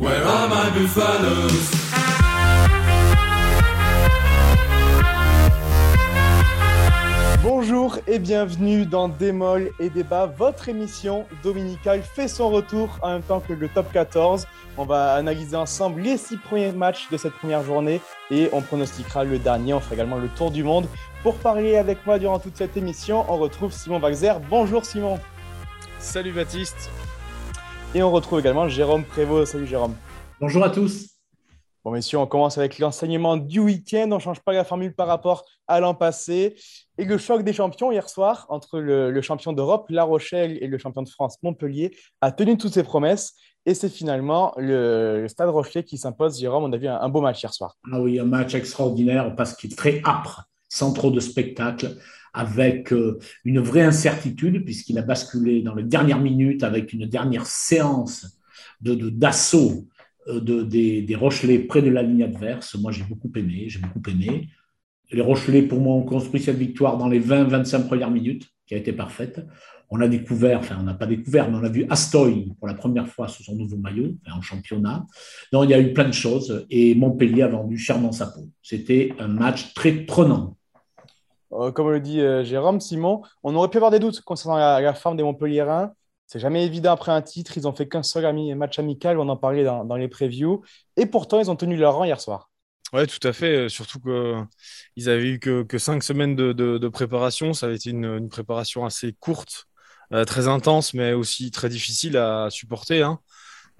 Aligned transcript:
Where 0.00 0.24
are 0.26 0.48
my 0.48 0.70
buffaloes? 0.70 1.70
Bonjour 7.42 7.98
et 8.06 8.18
bienvenue 8.18 8.86
dans 8.86 9.10
Démol 9.10 9.72
et 9.78 9.90
Débat, 9.90 10.24
votre 10.24 10.70
émission 10.70 11.26
dominicale 11.42 12.00
fait 12.00 12.28
son 12.28 12.48
retour 12.48 12.98
en 13.02 13.10
même 13.10 13.22
temps 13.22 13.40
que 13.40 13.52
le 13.52 13.68
top 13.68 13.92
14. 13.92 14.46
On 14.78 14.86
va 14.86 15.12
analyser 15.12 15.56
ensemble 15.56 16.00
les 16.00 16.16
six 16.16 16.38
premiers 16.38 16.72
matchs 16.72 17.10
de 17.10 17.18
cette 17.18 17.34
première 17.34 17.62
journée 17.62 18.00
et 18.30 18.48
on 18.54 18.62
pronostiquera 18.62 19.24
le 19.24 19.38
dernier. 19.38 19.74
On 19.74 19.80
fera 19.80 19.96
également 19.96 20.16
le 20.16 20.28
tour 20.28 20.50
du 20.50 20.64
monde. 20.64 20.86
Pour 21.22 21.34
parler 21.34 21.76
avec 21.76 22.06
moi 22.06 22.18
durant 22.18 22.38
toute 22.38 22.56
cette 22.56 22.74
émission, 22.74 23.26
on 23.28 23.36
retrouve 23.36 23.70
Simon 23.70 24.00
Waxer. 24.00 24.32
Bonjour 24.48 24.82
Simon. 24.82 25.20
Salut 25.98 26.32
Baptiste. 26.32 26.88
Et 27.92 28.04
on 28.04 28.12
retrouve 28.12 28.38
également 28.38 28.68
Jérôme 28.68 29.02
Prévost. 29.02 29.50
Salut 29.50 29.66
Jérôme. 29.66 29.96
Bonjour 30.40 30.62
à 30.62 30.70
tous. 30.70 31.08
Bon, 31.84 31.90
messieurs, 31.90 32.18
on 32.18 32.26
commence 32.26 32.56
avec 32.56 32.78
l'enseignement 32.78 33.36
du 33.36 33.58
week-end. 33.58 34.06
On 34.12 34.16
ne 34.16 34.20
change 34.20 34.38
pas 34.38 34.52
la 34.52 34.62
formule 34.62 34.94
par 34.94 35.08
rapport 35.08 35.44
à 35.66 35.80
l'an 35.80 35.94
passé. 35.94 36.54
Et 36.98 37.04
le 37.04 37.18
choc 37.18 37.42
des 37.42 37.52
champions 37.52 37.90
hier 37.90 38.08
soir 38.08 38.46
entre 38.48 38.78
le, 38.78 39.20
champion 39.22 39.52
d'Europe, 39.52 39.86
La 39.88 40.04
Rochelle, 40.04 40.56
et 40.62 40.68
le 40.68 40.78
champion 40.78 41.02
de 41.02 41.08
France, 41.08 41.38
Montpellier, 41.42 41.90
a 42.20 42.30
tenu 42.30 42.56
toutes 42.56 42.74
ses 42.74 42.84
promesses. 42.84 43.34
Et 43.66 43.74
c'est 43.74 43.88
finalement 43.88 44.54
le, 44.56 45.26
Stade 45.26 45.48
Rochelet 45.48 45.82
qui 45.82 45.98
s'impose. 45.98 46.38
Jérôme, 46.38 46.62
on 46.62 46.72
a 46.72 46.76
vu 46.76 46.86
un, 46.86 47.08
beau 47.08 47.20
match 47.20 47.42
hier 47.42 47.52
soir. 47.52 47.74
Ah 47.92 48.00
oui, 48.00 48.20
un 48.20 48.24
match 48.24 48.54
extraordinaire 48.54 49.34
parce 49.34 49.56
qu'il 49.56 49.72
est 49.72 49.76
très 49.76 50.00
âpre, 50.06 50.44
sans 50.68 50.92
trop 50.92 51.10
de 51.10 51.18
spectacle, 51.18 51.96
avec 52.32 52.92
euh, 52.92 53.18
une 53.44 53.60
vraie 53.60 53.82
incertitude, 53.82 54.64
puisqu'il 54.64 54.98
a 54.98 55.02
basculé 55.02 55.62
dans 55.62 55.74
les 55.74 55.84
dernières 55.84 56.20
minutes 56.20 56.62
avec 56.62 56.92
une 56.92 57.06
dernière 57.06 57.46
séance 57.46 58.38
d'assaut 58.80 59.88
euh, 60.28 60.40
de, 60.40 60.62
des, 60.62 61.02
des, 61.02 61.14
Rochelais 61.14 61.58
près 61.60 61.82
de 61.82 61.90
la 61.90 62.02
ligne 62.02 62.22
adverse. 62.22 62.74
Moi, 62.76 62.92
j'ai 62.92 63.04
beaucoup 63.04 63.30
aimé. 63.36 63.64
J'ai 63.68 63.80
beaucoup 63.80 64.02
aimé. 64.08 64.48
Les 65.12 65.22
Rochelais, 65.22 65.62
pour 65.62 65.80
moi, 65.80 65.94
ont 65.94 66.04
construit 66.04 66.40
cette 66.40 66.58
victoire 66.58 66.96
dans 66.96 67.08
les 67.08 67.20
20-25 67.20 67.86
premières 67.86 68.10
minutes, 68.10 68.48
qui 68.66 68.74
a 68.74 68.76
été 68.76 68.92
parfaite. 68.92 69.44
On 69.92 70.00
a 70.00 70.06
découvert, 70.06 70.60
enfin, 70.60 70.76
on 70.78 70.84
n'a 70.84 70.94
pas 70.94 71.06
découvert, 71.06 71.50
mais 71.50 71.56
on 71.56 71.64
a 71.64 71.68
vu 71.68 71.84
Astoy 71.90 72.52
pour 72.60 72.68
la 72.68 72.74
première 72.74 73.08
fois 73.08 73.26
sous 73.26 73.42
son 73.42 73.56
nouveau 73.56 73.76
maillot, 73.76 74.14
en 74.32 74.40
championnat. 74.40 75.04
Donc, 75.52 75.64
il 75.64 75.70
y 75.70 75.74
a 75.74 75.80
eu 75.80 75.92
plein 75.92 76.06
de 76.06 76.14
choses 76.14 76.64
et 76.70 76.94
Montpellier 76.94 77.42
a 77.42 77.48
vendu 77.48 77.76
chèrement 77.76 78.12
sa 78.12 78.26
peau. 78.26 78.48
C'était 78.62 79.12
un 79.18 79.26
match 79.26 79.74
très 79.74 79.92
prenant. 79.92 80.56
Euh, 81.52 81.72
comme 81.72 81.90
le 81.90 82.00
dit 82.00 82.20
euh, 82.20 82.44
Jérôme, 82.44 82.80
Simon, 82.80 83.22
on 83.42 83.54
aurait 83.54 83.68
pu 83.68 83.78
avoir 83.78 83.90
des 83.90 83.98
doutes 83.98 84.20
concernant 84.20 84.56
la, 84.56 84.94
forme 84.94 85.16
des 85.16 85.22
Montpelliérains. 85.22 85.92
C'est 86.26 86.38
jamais 86.38 86.64
évident 86.64 86.92
après 86.92 87.10
un 87.10 87.22
titre. 87.22 87.56
Ils 87.56 87.66
ont 87.66 87.74
fait 87.74 87.88
qu'un 87.88 88.04
seul 88.04 88.32
match 88.54 88.78
amical. 88.78 89.18
On 89.18 89.28
en 89.28 89.36
parlait 89.36 89.64
dans, 89.64 89.96
les 89.96 90.06
previews. 90.06 90.62
Et 90.96 91.06
pourtant, 91.06 91.40
ils 91.40 91.50
ont 91.50 91.56
tenu 91.56 91.76
leur 91.76 91.94
rang 91.94 92.04
hier 92.04 92.20
soir. 92.20 92.50
Oui, 92.92 93.04
tout 93.08 93.26
à 93.26 93.32
fait. 93.32 93.68
Surtout 93.68 93.98
qu'ils 94.00 95.08
avaient 95.08 95.28
eu 95.28 95.40
que, 95.40 95.78
cinq 95.78 96.04
semaines 96.04 96.36
de, 96.36 96.88
préparation. 96.88 97.52
Ça 97.52 97.66
avait 97.66 97.74
été 97.74 97.90
une, 97.90 98.28
préparation 98.28 98.84
assez 98.84 99.12
courte, 99.12 99.66
euh, 100.12 100.24
très 100.24 100.46
intense, 100.46 100.94
mais 100.94 101.14
aussi 101.14 101.50
très 101.50 101.68
difficile 101.68 102.16
à 102.16 102.48
supporter. 102.48 103.02
Hein. 103.02 103.18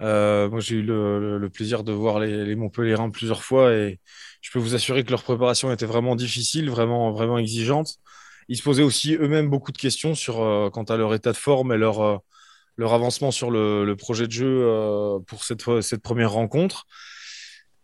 Euh, 0.01 0.49
moi, 0.49 0.59
j'ai 0.59 0.75
eu 0.77 0.81
le, 0.81 1.49
plaisir 1.53 1.83
de 1.83 1.91
voir 1.91 2.19
les, 2.19 2.45
les 2.45 2.55
Montpellierins 2.55 3.09
plusieurs 3.11 3.43
fois 3.43 3.73
et 3.73 3.99
je 4.41 4.51
peux 4.51 4.59
vous 4.59 4.75
assurer 4.75 5.03
que 5.03 5.11
leur 5.11 5.23
préparation 5.23 5.71
était 5.71 5.85
vraiment 5.85 6.15
difficile, 6.15 6.69
vraiment, 6.69 7.11
vraiment 7.11 7.37
exigeante. 7.37 7.97
Ils 8.47 8.57
se 8.57 8.63
posaient 8.63 8.83
aussi 8.83 9.15
eux-mêmes 9.15 9.49
beaucoup 9.49 9.71
de 9.71 9.77
questions 9.77 10.15
sur 10.15 10.41
euh, 10.41 10.69
quant 10.69 10.83
à 10.83 10.97
leur 10.97 11.13
état 11.13 11.31
de 11.31 11.37
forme 11.37 11.73
et 11.73 11.77
leur 11.77 12.21
leur 12.77 12.93
avancement 12.93 13.31
sur 13.31 13.51
le, 13.51 13.93
projet 13.95 14.27
de 14.27 14.31
jeu 14.31 14.63
euh, 14.63 15.19
pour 15.27 15.43
cette, 15.43 15.81
cette 15.81 16.01
première 16.01 16.31
rencontre. 16.31 16.85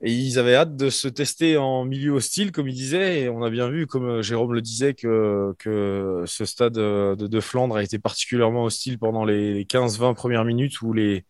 Et 0.02 0.12
ils 0.12 0.38
avaient 0.38 0.56
hâte 0.56 0.76
de 0.76 0.90
se 0.90 1.08
tester 1.08 1.58
en 1.58 1.84
milieu 1.84 2.12
hostile, 2.12 2.52
comme 2.52 2.68
ils 2.68 2.76
disaient. 2.76 3.22
Et 3.22 3.30
on 3.30 3.44
a 3.44 3.50
bien 3.50 3.70
vu, 3.70 3.88
comme 3.88 4.22
Jérôme 4.22 4.54
le 4.54 4.62
disait, 4.62 4.94
que, 4.94 5.54
que 5.58 6.24
ce 6.28 6.46
stade 6.46 6.74
de, 6.74 7.40
Flandre 7.40 7.78
a 7.78 7.84
été 7.84 7.98
particulièrement 7.98 8.66
hostile 8.66 9.00
pendant 9.00 9.26
les 9.26 9.66
15-20 9.66 10.14
premières 10.14 10.46
minutes 10.46 10.82
où 10.82 10.94
les, 10.94 11.26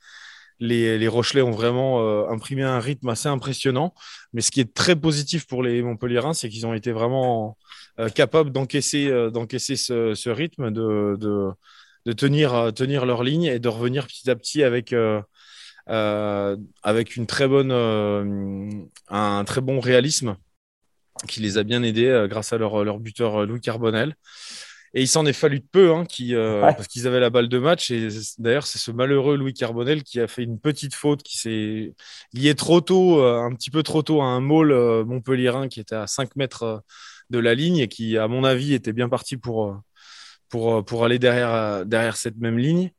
les, 0.60 0.98
les 0.98 1.08
Rochelais 1.08 1.42
ont 1.42 1.52
vraiment 1.52 2.02
euh, 2.02 2.28
imprimé 2.30 2.64
un 2.64 2.80
rythme 2.80 3.10
assez 3.10 3.30
impressionnant. 3.30 3.94
Mais 4.34 4.42
ce 4.42 4.52
qui 4.52 4.60
est 4.62 4.74
très 4.74 4.96
positif 4.96 5.48
pour 5.48 5.64
les 5.64 5.82
Montpellierins, 5.82 6.34
c'est 6.34 6.50
qu'ils 6.50 6.66
ont 6.66 6.74
été 6.74 6.92
vraiment 6.92 7.58
euh, 8.00 8.10
capables 8.10 8.52
d'encaisser 8.52 9.10
d'encaisser 9.32 9.76
ce, 9.76 10.14
ce, 10.16 10.30
rythme, 10.30 10.72
de, 10.72 11.18
de 11.20 11.52
de 12.08 12.14
tenir, 12.14 12.54
euh, 12.56 12.72
tenir 12.72 13.06
leur 13.06 13.22
ligne 13.24 13.44
et 13.44 13.60
de 13.60 13.68
revenir 13.68 14.08
petit 14.08 14.30
à 14.30 14.36
petit 14.36 14.64
avec, 14.64 14.94
euh, 14.94 15.22
euh, 15.90 16.56
avec 16.82 17.18
une 17.18 17.28
très 17.28 17.48
bonne, 17.48 17.72
un 19.10 19.44
très 19.46 19.62
bon 19.62 19.80
réalisme 19.80 20.38
qui 21.28 21.42
les 21.42 21.58
a 21.58 21.64
bien 21.64 21.84
aidés 21.84 22.28
grâce 22.30 22.54
à 22.54 22.58
leur, 22.58 22.84
leur 22.86 23.00
buteur 23.00 23.46
Louis 23.46 23.60
Carbonel. 23.60 24.16
Et 24.94 25.02
il 25.02 25.08
s'en 25.08 25.26
est 25.26 25.34
fallu 25.34 25.60
de 25.60 25.66
peu, 25.72 25.94
hein, 25.94 26.06
qui, 26.06 26.34
parce 26.34 26.88
qu'ils 26.88 27.08
avaient 27.08 27.20
la 27.20 27.30
balle 27.30 27.50
de 27.50 27.60
match. 27.60 27.92
Et 27.92 28.08
d'ailleurs, 28.40 28.66
c'est 28.66 28.80
ce 28.80 28.92
malheureux 28.92 29.36
Louis 29.36 29.54
Carbonel 29.54 30.04
qui 30.04 30.20
a 30.20 30.28
fait 30.28 30.44
une 30.44 30.60
petite 30.60 30.96
faute, 30.96 31.24
qui 31.24 31.38
s'est 31.38 31.94
lié 32.34 32.56
trop 32.56 32.82
tôt, 32.82 33.22
un 33.22 33.54
petit 33.54 33.70
peu 33.70 33.84
trop 33.84 34.02
tôt 34.02 34.22
à 34.22 34.26
un 34.26 34.40
môle 34.40 34.74
montpellierin 35.06 35.68
qui 35.68 35.80
était 35.80 35.96
à 35.96 36.08
5 36.08 36.36
mètres 36.36 36.84
de 37.30 37.40
la 37.40 37.54
ligne 37.56 37.78
et 37.78 37.88
qui, 37.88 38.18
à 38.18 38.28
mon 38.28 38.44
avis, 38.44 38.74
était 38.74 38.94
bien 38.94 39.10
parti 39.10 39.38
pour, 39.38 39.82
pour, 40.50 40.76
euh, 40.76 40.82
pour 40.84 41.06
aller 41.06 41.20
derrière, 41.20 41.54
euh, 41.54 41.84
derrière 41.84 42.18
cette 42.18 42.38
même 42.38 42.58
ligne. 42.58 42.92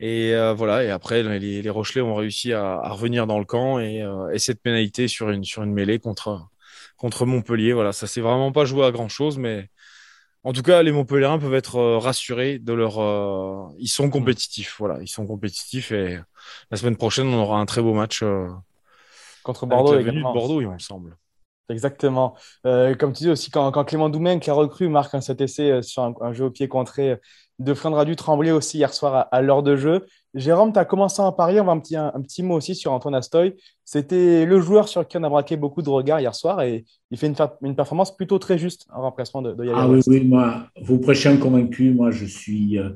Et 0.00 0.34
euh, 0.34 0.54
voilà, 0.54 0.84
et 0.84 0.90
après, 0.90 1.22
les, 1.22 1.62
les, 1.62 1.70
Rochelais 1.70 2.00
ont 2.00 2.14
réussi 2.14 2.52
à, 2.52 2.74
à, 2.80 2.90
revenir 2.90 3.26
dans 3.26 3.38
le 3.38 3.44
camp 3.44 3.78
et, 3.80 4.02
et, 4.32 4.38
cette 4.38 4.62
pénalité 4.62 5.08
sur 5.08 5.28
une, 5.30 5.44
sur 5.44 5.62
une 5.62 5.74
mêlée 5.74 5.98
contre, 5.98 6.48
contre 6.96 7.26
Montpellier. 7.26 7.74
Voilà, 7.74 7.92
ça 7.92 8.06
s'est 8.06 8.22
vraiment 8.22 8.50
pas 8.52 8.64
joué 8.64 8.86
à 8.86 8.92
grand 8.92 9.08
chose, 9.10 9.36
mais 9.38 9.68
en 10.44 10.52
tout 10.52 10.62
cas, 10.62 10.82
les 10.82 10.92
Montpelliérains 10.92 11.38
peuvent 11.38 11.54
être 11.54 11.80
rassurés 11.96 12.58
de 12.58 12.72
leur. 12.72 13.72
ils 13.78 13.88
sont 13.88 14.10
compétitifs, 14.10 14.76
voilà, 14.78 14.98
ils 15.02 15.08
sont 15.08 15.26
compétitifs 15.26 15.92
et 15.92 16.18
la 16.70 16.76
semaine 16.76 16.96
prochaine, 16.96 17.28
on 17.28 17.42
aura 17.42 17.58
un 17.58 17.66
très 17.66 17.82
beau 17.82 17.94
match 17.94 18.24
contre 19.42 19.66
Bordeaux. 19.66 19.92
Avec 19.92 20.06
la 20.06 20.20
Bordeaux, 20.20 20.60
il 20.60 20.68
me 20.68 20.78
semble. 20.78 21.16
Exactement. 21.70 22.36
Euh, 22.66 22.94
comme 22.94 23.12
tu 23.12 23.24
dis 23.24 23.30
aussi, 23.30 23.50
quand, 23.50 23.72
Clément 23.84 24.08
Doumen, 24.08 24.40
qui 24.40 24.50
a 24.50 24.54
recru, 24.54 24.88
marque 24.88 25.14
un 25.14 25.20
cet 25.20 25.40
essai 25.40 25.70
euh, 25.70 25.82
sur 25.82 26.02
un, 26.20 26.32
jeu 26.32 26.46
au 26.46 26.50
pied 26.50 26.68
contré 26.68 27.20
de 27.58 27.74
Flandre 27.74 27.98
a 27.98 28.04
dû 28.04 28.16
trembler 28.16 28.50
aussi 28.50 28.78
hier 28.78 28.92
soir 28.92 29.28
à, 29.30 29.42
l'heure 29.42 29.62
de 29.62 29.76
jeu. 29.76 30.06
Jérôme, 30.34 30.72
tu 30.72 30.78
as 30.78 30.84
commencé 30.84 31.20
à 31.20 31.32
parier. 31.32 31.60
On 31.60 31.64
va 31.64 31.72
un 31.72 31.80
petit, 31.80 31.96
un, 31.96 32.20
petit 32.22 32.42
mot 32.42 32.54
aussi 32.54 32.74
sur 32.74 32.92
Antoine 32.92 33.14
Astoy. 33.16 33.54
C'était 33.84 34.46
le 34.46 34.60
joueur 34.60 34.86
sur 34.86 35.06
qui 35.08 35.16
on 35.16 35.24
a 35.24 35.28
braqué 35.28 35.56
beaucoup 35.56 35.82
de 35.82 35.88
regards 35.88 36.20
hier 36.20 36.32
soir 36.32 36.62
et 36.62 36.84
il 37.10 37.18
fait 37.18 37.26
une, 37.26 37.34
une 37.62 37.74
performance 37.74 38.16
plutôt 38.16 38.38
très 38.38 38.56
juste 38.56 38.86
en 38.94 39.02
remplacement 39.02 39.42
de, 39.42 39.52
de 39.52 39.68
Ah 39.74 39.88
oui, 39.88 40.00
oui, 40.06 40.24
moi, 40.24 40.68
vous 40.80 40.98
prêchez 40.98 41.28
un 41.28 41.36
convaincu. 41.36 41.92
Moi, 41.92 42.12
je 42.12 42.24
suis 42.24 42.78
euh, 42.78 42.90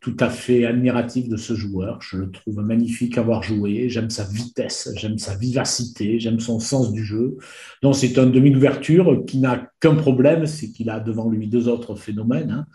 tout 0.00 0.16
à 0.20 0.30
fait 0.30 0.64
admiratif 0.64 1.28
de 1.28 1.36
ce 1.36 1.52
joueur. 1.52 2.00
Je 2.00 2.16
le 2.16 2.30
trouve 2.30 2.60
magnifique 2.60 3.18
à 3.18 3.20
avoir 3.20 3.42
joué. 3.42 3.90
J'aime 3.90 4.08
sa 4.08 4.24
vitesse, 4.24 4.90
j'aime 4.96 5.18
sa 5.18 5.36
vivacité, 5.36 6.18
j'aime 6.18 6.40
son 6.40 6.60
sens 6.60 6.92
du 6.92 7.04
jeu. 7.04 7.36
Donc, 7.82 7.94
c'est 7.96 8.16
un 8.16 8.26
demi 8.26 8.50
d'ouverture 8.50 9.24
qui 9.26 9.38
n'a 9.40 9.70
qu'un 9.80 9.96
problème, 9.96 10.46
c'est 10.46 10.70
qu'il 10.70 10.88
a 10.88 10.98
devant 10.98 11.28
lui 11.28 11.48
deux 11.48 11.68
autres 11.68 11.94
phénomènes. 11.94 12.50
Hein. 12.50 12.66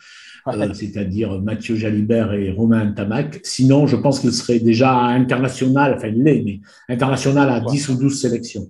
Euh, 0.47 0.73
c'est-à-dire 0.73 1.41
Mathieu 1.41 1.75
Jalibert 1.75 2.34
et 2.34 2.52
Romain 2.52 2.91
Tamac. 2.91 3.40
Sinon, 3.44 3.88
je 3.88 3.96
pense 4.03 4.19
qu'il 4.19 4.31
serait 4.34 4.59
déjà 4.59 4.94
international, 4.94 5.96
enfin 5.97 6.09
il 6.09 6.24
l'est, 6.24 6.44
mais 6.44 6.59
international 6.90 7.50
à 7.50 7.59
10 7.59 7.90
ou 7.90 7.96
12 7.96 8.22
sélections. 8.22 8.69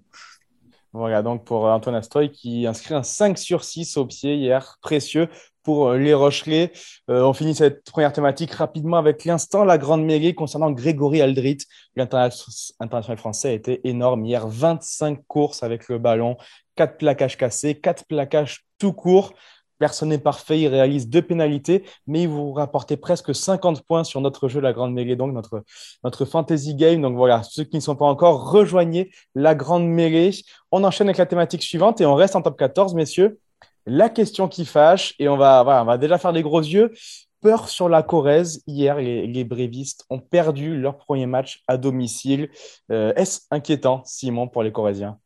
Voilà, 0.93 1.23
donc 1.23 1.43
pour 1.43 1.65
Antoine 1.65 1.95
Astroy 1.95 2.29
qui 2.29 2.67
inscrit 2.67 2.93
un 2.93 3.01
5 3.01 3.37
sur 3.37 3.63
6 3.63 3.97
au 3.97 4.05
pied 4.05 4.35
hier, 4.35 4.77
précieux 4.81 5.27
pour 5.63 5.89
euh, 5.89 5.97
les 5.97 6.13
Rochelais. 6.13 6.71
Euh, 7.09 7.23
on 7.23 7.33
finit 7.33 7.55
cette 7.55 7.83
première 7.85 8.13
thématique 8.13 8.51
rapidement 8.51 8.97
avec 8.97 9.25
l'instant, 9.25 9.63
la 9.63 9.77
grande 9.77 10.05
mairie 10.05 10.35
concernant 10.35 10.69
Grégory 10.71 11.21
Aldrit. 11.21 11.57
L'international 11.95 13.17
français 13.17 13.49
a 13.49 13.53
été 13.53 13.87
énorme 13.87 14.25
hier, 14.25 14.47
25 14.47 15.19
courses 15.27 15.63
avec 15.63 15.89
le 15.89 15.97
ballon, 15.97 16.37
4 16.75 16.97
plaquages 16.97 17.37
cassés, 17.37 17.75
4 17.75 18.05
plaquages 18.05 18.65
tout 18.77 18.93
court. 18.93 19.33
Personne 19.79 20.09
n'est 20.09 20.17
parfait, 20.17 20.61
il 20.61 20.67
réalise 20.67 21.09
deux 21.09 21.21
pénalités, 21.21 21.83
mais 22.07 22.23
il 22.23 22.29
vous 22.29 22.53
rapportait 22.53 22.97
presque 22.97 23.33
50 23.33 23.81
points 23.81 24.03
sur 24.03 24.21
notre 24.21 24.47
jeu, 24.47 24.61
la 24.61 24.73
Grande 24.73 24.93
Mêlée, 24.93 25.15
donc 25.15 25.33
notre, 25.33 25.63
notre 26.03 26.25
fantasy 26.25 26.75
game. 26.75 27.01
Donc 27.01 27.15
voilà, 27.15 27.43
ceux 27.43 27.63
qui 27.63 27.77
ne 27.77 27.81
sont 27.81 27.95
pas 27.95 28.05
encore, 28.05 28.51
rejoignez 28.51 29.11
la 29.35 29.55
Grande 29.55 29.87
Mêlée. 29.87 30.31
On 30.71 30.83
enchaîne 30.83 31.07
avec 31.07 31.17
la 31.17 31.25
thématique 31.25 31.63
suivante 31.63 32.01
et 32.01 32.05
on 32.05 32.15
reste 32.15 32.35
en 32.35 32.41
top 32.41 32.57
14, 32.57 32.93
messieurs. 32.95 33.39
La 33.85 34.09
question 34.09 34.47
qui 34.47 34.65
fâche, 34.65 35.13
et 35.19 35.27
on 35.27 35.35
va, 35.35 35.63
on 35.81 35.85
va 35.85 35.97
déjà 35.97 36.17
faire 36.17 36.33
des 36.33 36.41
gros 36.41 36.61
yeux. 36.61 36.93
Peur 37.41 37.67
sur 37.67 37.89
la 37.89 38.03
Corrèze. 38.03 38.63
Hier, 38.67 38.95
les, 38.95 39.43
brévistes 39.43 40.05
ont 40.09 40.19
perdu 40.19 40.79
leur 40.79 40.97
premier 40.97 41.25
match 41.25 41.61
à 41.67 41.75
domicile. 41.75 42.49
Euh, 42.89 43.13
est-ce 43.15 43.41
inquiétant, 43.51 44.01
Simon, 44.05 44.47
pour 44.47 44.63
les 44.63 44.71
Corréziens? 44.71 45.19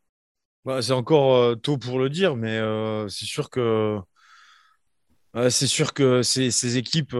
Bah, 0.66 0.82
C'est 0.82 0.94
encore 0.94 1.36
euh, 1.36 1.56
tôt 1.56 1.78
pour 1.78 2.00
le 2.00 2.10
dire, 2.10 2.36
mais 2.36 2.58
euh, 2.58 3.08
c'est 3.08 3.26
sûr 3.26 3.52
que 3.52 4.00
c'est 5.50 5.68
sûr 5.68 5.94
que 5.94 6.24
ces, 6.24 6.78
équipes, 6.78 7.16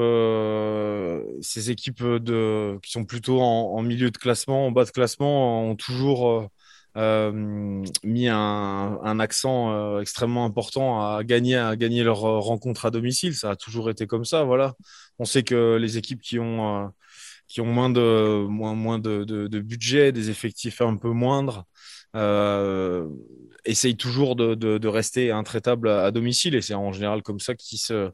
ces 1.42 1.72
équipes 1.72 2.04
de, 2.04 2.80
qui 2.82 2.92
sont 2.92 3.06
plutôt 3.06 3.42
en, 3.42 3.82
milieu 3.82 4.12
de 4.12 4.18
classement, 4.18 4.68
en 4.68 4.72
bas 4.72 4.86
de 4.86 4.92
classement, 4.92 5.70
ont 5.70 5.76
toujours 5.76 6.50
mis 6.96 8.28
un, 8.28 9.20
accent 9.20 10.00
extrêmement 10.00 10.46
important 10.46 11.16
à 11.16 11.24
gagner, 11.24 11.58
à 11.58 11.76
gagner 11.76 12.04
leur 12.04 12.20
rencontre 12.20 12.86
à 12.86 12.92
domicile. 12.92 13.36
Ça 13.36 13.52
a 13.52 13.56
toujours 13.56 13.90
été 13.90 14.08
comme 14.08 14.26
ça. 14.26 14.44
Voilà. 14.44 14.74
On 15.20 15.26
sait 15.26 15.44
que 15.44 15.76
les 15.76 15.98
équipes 15.98 16.22
qui 16.22 16.40
ont 16.40 16.92
qui 17.48 17.62
ont 17.62 17.66
moins 17.66 17.90
de, 17.90 18.46
moins, 18.48 18.76
moins 18.76 19.00
de, 19.00 19.24
de, 19.24 19.60
budget, 19.60 20.12
des 20.12 20.30
effectifs 20.30 20.82
un 20.82 20.98
peu 20.98 21.10
moindres, 21.10 21.66
euh, 22.16 23.08
essayent 23.66 23.98
toujours 23.98 24.36
de, 24.36 24.56
de, 24.56 24.88
rester 24.88 25.32
intraitables 25.32 25.90
à, 25.90 26.12
domicile. 26.12 26.56
Et 26.56 26.62
c'est 26.62 26.74
en 26.74 26.92
général 26.92 27.22
comme 27.24 27.40
ça 27.40 27.56
qu'ils 27.56 27.80
se, 27.80 28.12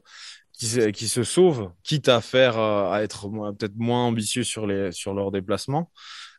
qui, 0.52 0.92
qui 0.92 1.08
se 1.08 1.24
sauvent, 1.24 1.70
quitte 1.82 2.08
à 2.08 2.20
faire 2.20 2.58
à 2.58 3.02
être 3.02 3.28
peut-être 3.58 3.76
moins 3.76 4.04
ambitieux 4.06 4.44
sur, 4.44 4.66
les, 4.66 4.92
sur 4.92 5.14
leurs 5.14 5.30
déplacements. 5.30 5.90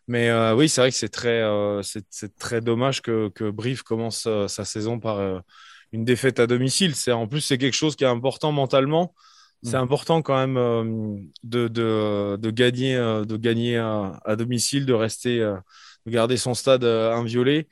Mais 0.07 0.29
euh, 0.29 0.55
oui, 0.55 0.69
c'est 0.69 0.81
vrai 0.81 0.91
que 0.91 0.97
c'est 0.97 1.09
très, 1.09 1.41
euh, 1.41 1.81
c'est, 1.81 2.35
très 2.37 2.61
dommage 2.61 3.01
que, 3.01 3.29
que 3.29 3.49
Brive 3.49 3.83
commence 3.83 4.25
euh, 4.27 4.47
sa 4.47 4.63
saison 4.63 4.99
par 4.99 5.43
une 5.91 6.05
défaite 6.05 6.39
à 6.39 6.47
domicile. 6.47 6.95
C'est, 6.95 7.11
en 7.11 7.27
plus, 7.27 7.41
c'est 7.41 7.57
quelque 7.57 7.73
chose 7.73 7.95
qui 7.95 8.03
est 8.03 8.07
important 8.07 8.51
mentalement 8.51 9.15
c'est 9.63 9.75
important 9.77 10.21
quand 10.21 10.37
même 10.37 10.57
euh, 10.57 11.19
de, 11.43 11.67
de, 11.67 12.37
de, 12.37 12.51
gagner, 12.51 12.95
euh, 12.95 13.25
de 13.25 13.37
gagner 13.37 13.77
à, 13.77 14.35
domicile, 14.37 14.85
de 14.85 14.93
rester, 14.93 15.39
euh, 15.39 15.57
de 16.05 16.11
garder 16.11 16.37
son 16.37 16.53
stade 16.53 16.83
inviolé. 16.83 17.67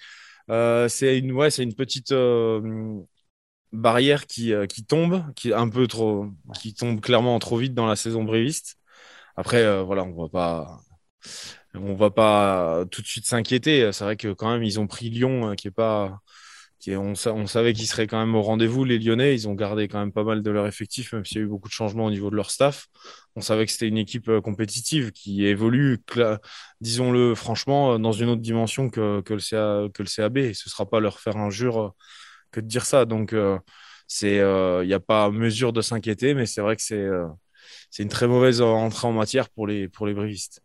c'est 0.90 1.20
une, 1.20 1.32
ouais, 1.34 1.52
c'est 1.52 1.64
une 1.64 1.76
petite 1.76 2.14
barrière 3.72 4.28
qui, 4.28 4.54
qui 4.70 4.86
tombe, 4.86 5.24
qui 5.36 5.50
est 5.50 5.54
un 5.54 5.70
peu 5.70 5.88
trop, 5.88 6.28
qui 6.60 6.74
tombe 6.74 7.02
clairement 7.02 7.38
trop 7.40 7.58
vite 7.58 7.74
dans 7.74 7.88
la 7.88 7.96
saison 7.96 8.24
bréviste. 8.24 8.78
Après, 9.38 9.84
voilà, 9.84 10.04
on 10.04 10.14
va 10.16 10.30
pas, 10.30 10.80
on 11.74 11.96
va 11.96 12.12
pas 12.12 12.86
tout 12.92 13.02
de 13.02 13.08
suite 13.08 13.26
s'inquiéter. 13.26 13.92
C'est 13.94 14.04
vrai 14.04 14.18
que 14.18 14.34
quand 14.34 14.52
même, 14.52 14.64
ils 14.64 14.80
ont 14.80 14.88
pris 14.88 15.10
Lyon, 15.10 15.56
qui 15.56 15.68
est 15.70 15.72
pas, 15.72 16.20
on, 16.90 17.16
savait 17.16 17.74
qu'ils 17.74 17.88
seraient 17.88 18.08
quand 18.08 18.20
même 18.20 18.36
au 18.36 18.42
rendez-vous, 18.42 18.84
les 18.84 19.00
Lyonnais. 19.00 19.34
Ils 19.34 19.48
ont 19.48 19.54
gardé 19.54 19.88
quand 19.88 20.00
même 20.00 20.12
pas 20.12 20.24
mal 20.24 20.44
de 20.44 20.52
leur 20.52 20.68
effectif, 20.68 21.14
même 21.14 21.26
s'il 21.26 21.38
y 21.38 21.40
a 21.42 21.44
eu 21.44 21.48
beaucoup 21.48 21.68
de 21.70 21.74
changements 21.74 22.06
au 22.06 22.12
niveau 22.12 22.30
de 22.30 22.36
leur 22.36 22.52
staff. 22.52 22.88
On 23.36 23.42
savait 23.42 23.66
que 23.66 23.72
c'était 23.72 23.88
une 23.88 23.98
équipe 23.98 24.28
euh, 24.30 24.42
compétitive 24.42 25.12
qui 25.12 25.46
évolue, 25.46 26.00
disons-le 26.82 27.36
franchement, 27.36 27.94
euh, 27.94 27.98
dans 27.98 28.12
une 28.12 28.30
autre 28.30 28.42
dimension 28.42 28.90
que, 28.90 29.24
le, 29.30 29.88
le 29.88 30.16
CAB. 30.16 30.54
Ce 30.54 30.68
ne 30.68 30.70
sera 30.72 30.86
pas 30.90 31.00
leur 31.00 31.20
faire 31.20 31.38
injure 31.38 31.80
euh, 31.82 31.90
que 32.52 32.60
de 32.60 32.68
dire 32.68 32.86
ça. 32.86 33.06
Donc, 33.06 33.34
il 33.34 34.30
n'y 34.30 34.94
a 34.94 35.00
pas 35.00 35.32
mesure 35.32 35.74
de 35.74 35.82
s'inquiéter, 35.82 36.34
mais 36.34 36.46
c'est 36.46 36.62
vrai 36.62 36.76
que 36.76 36.82
c'est, 36.82 37.08
c'est 37.90 38.04
une 38.04 38.10
très 38.10 38.28
mauvaise 38.28 38.62
entrée 38.62 39.08
en 39.08 39.14
matière 39.14 39.50
pour 39.50 39.68
les, 39.68 39.88
pour 39.88 40.06
les 40.08 40.14
brivistes. 40.14 40.62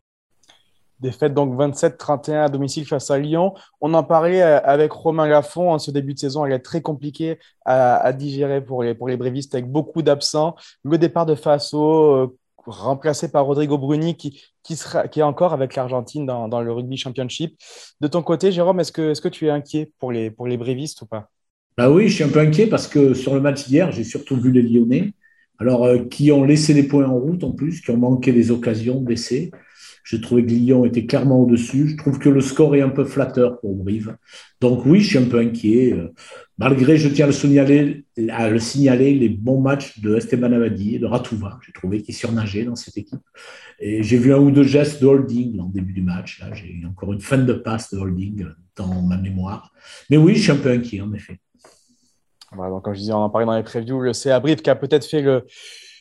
Défaite 1.00 1.34
donc 1.34 1.54
27-31 1.54 2.44
à 2.44 2.48
domicile 2.48 2.86
face 2.86 3.10
à 3.10 3.18
Lyon. 3.18 3.54
On 3.80 3.94
en 3.94 4.02
parlait 4.02 4.42
euh, 4.42 4.60
avec 4.62 4.92
Romain 4.92 5.26
Lafont. 5.26 5.72
En 5.72 5.78
ce 5.78 5.90
début 5.90 6.14
de 6.14 6.18
saison, 6.18 6.44
elle 6.44 6.52
est 6.52 6.58
très 6.58 6.80
compliquée 6.80 7.38
à, 7.64 8.12
digérer 8.12 8.64
pour 8.64 8.82
les, 8.82 8.94
pour 8.94 9.08
les 9.08 9.16
brévistes 9.16 9.54
avec 9.54 9.70
beaucoup 9.70 10.02
d'absents. 10.02 10.56
Le 10.84 10.98
départ 10.98 11.26
de 11.26 11.34
Faso, 11.34 12.14
euh, 12.14 12.36
remplacé 12.66 13.30
par 13.30 13.46
Rodrigo 13.46 13.78
Bruni, 13.78 14.16
qui, 14.16 14.42
qui, 14.62 14.74
est 14.74 15.22
encore 15.22 15.52
avec 15.52 15.74
l'Argentine 15.74 16.26
dans, 16.26 16.48
dans, 16.48 16.60
le 16.60 16.72
rugby 16.72 16.96
championship. 16.96 17.58
De 18.00 18.08
ton 18.08 18.22
côté, 18.22 18.52
Jérôme, 18.52 18.80
est-ce 18.80 18.92
que, 18.92 19.12
est 19.12 19.20
que 19.20 19.28
tu 19.28 19.46
es 19.46 19.50
inquiet 19.50 19.92
pour 19.98 20.12
les, 20.12 20.30
pour 20.30 20.46
les 20.46 20.56
brévistes 20.56 21.02
ou 21.02 21.06
pas? 21.06 21.30
Bah 21.76 21.90
Oui, 21.90 22.08
je 22.08 22.14
suis 22.14 22.24
un 22.24 22.28
peu 22.28 22.40
inquiet 22.40 22.66
parce 22.66 22.88
que 22.88 23.14
sur 23.14 23.34
le 23.34 23.40
match 23.40 23.66
d'hier, 23.66 23.92
j'ai 23.92 24.04
surtout 24.04 24.36
vu 24.36 24.50
les 24.50 24.62
Lyonnais. 24.62 25.12
Alors, 25.60 25.84
euh, 25.84 26.04
qui 26.04 26.30
ont 26.30 26.44
laissé 26.44 26.72
les 26.72 26.84
points 26.84 27.06
en 27.06 27.18
route 27.18 27.42
en 27.42 27.52
plus, 27.52 27.80
qui 27.80 27.90
ont 27.90 27.96
manqué 27.96 28.32
des 28.32 28.50
occasions 28.50 29.00
d'essai. 29.00 29.50
Je 30.08 30.16
trouvais 30.16 30.42
que 30.42 30.48
Lyon 30.48 30.86
était 30.86 31.04
clairement 31.04 31.42
au-dessus. 31.42 31.88
Je 31.88 31.96
trouve 31.98 32.18
que 32.18 32.30
le 32.30 32.40
score 32.40 32.74
est 32.74 32.80
un 32.80 32.88
peu 32.88 33.04
flatteur 33.04 33.60
pour 33.60 33.74
Brive. 33.74 34.16
Donc 34.58 34.86
oui, 34.86 35.00
je 35.00 35.08
suis 35.08 35.18
un 35.18 35.26
peu 35.26 35.38
inquiet. 35.38 35.94
Malgré, 36.56 36.96
je 36.96 37.10
tiens 37.10 37.26
à 37.26 38.48
le 38.48 38.58
signaler, 38.58 39.14
les 39.14 39.28
bons 39.28 39.60
matchs 39.60 40.00
de 40.00 40.16
Esteban 40.16 40.50
Abadi 40.54 40.94
et 40.94 40.98
de 40.98 41.04
Ratouva. 41.04 41.60
J'ai 41.66 41.72
trouvé 41.72 42.00
qu'il 42.00 42.14
surnageait 42.14 42.64
dans 42.64 42.74
cette 42.74 42.96
équipe. 42.96 43.20
Et 43.80 44.02
j'ai 44.02 44.16
vu 44.16 44.32
un 44.32 44.38
ou 44.38 44.50
deux 44.50 44.62
gestes 44.62 45.02
de 45.02 45.06
holding 45.06 45.60
en 45.60 45.66
début 45.66 45.92
du 45.92 46.00
match. 46.00 46.40
Là, 46.40 46.54
j'ai 46.54 46.80
encore 46.88 47.12
une 47.12 47.20
fin 47.20 47.36
de 47.36 47.52
passe 47.52 47.92
de 47.92 47.98
holding 47.98 48.46
dans 48.76 49.02
ma 49.02 49.18
mémoire. 49.18 49.74
Mais 50.08 50.16
oui, 50.16 50.36
je 50.36 50.44
suis 50.44 50.52
un 50.52 50.56
peu 50.56 50.70
inquiet, 50.70 51.02
en 51.02 51.12
effet. 51.12 51.38
Donc, 52.56 52.82
comme 52.82 52.94
je 52.94 53.00
disais, 53.00 53.12
on 53.12 53.18
en 53.18 53.28
parlait 53.28 53.44
dans 53.44 53.58
les 53.58 53.62
previews, 53.62 54.00
le 54.00 54.14
CA 54.14 54.40
qui 54.40 54.70
a 54.70 54.74
peut-être 54.74 55.04
fait 55.04 55.20
le, 55.20 55.44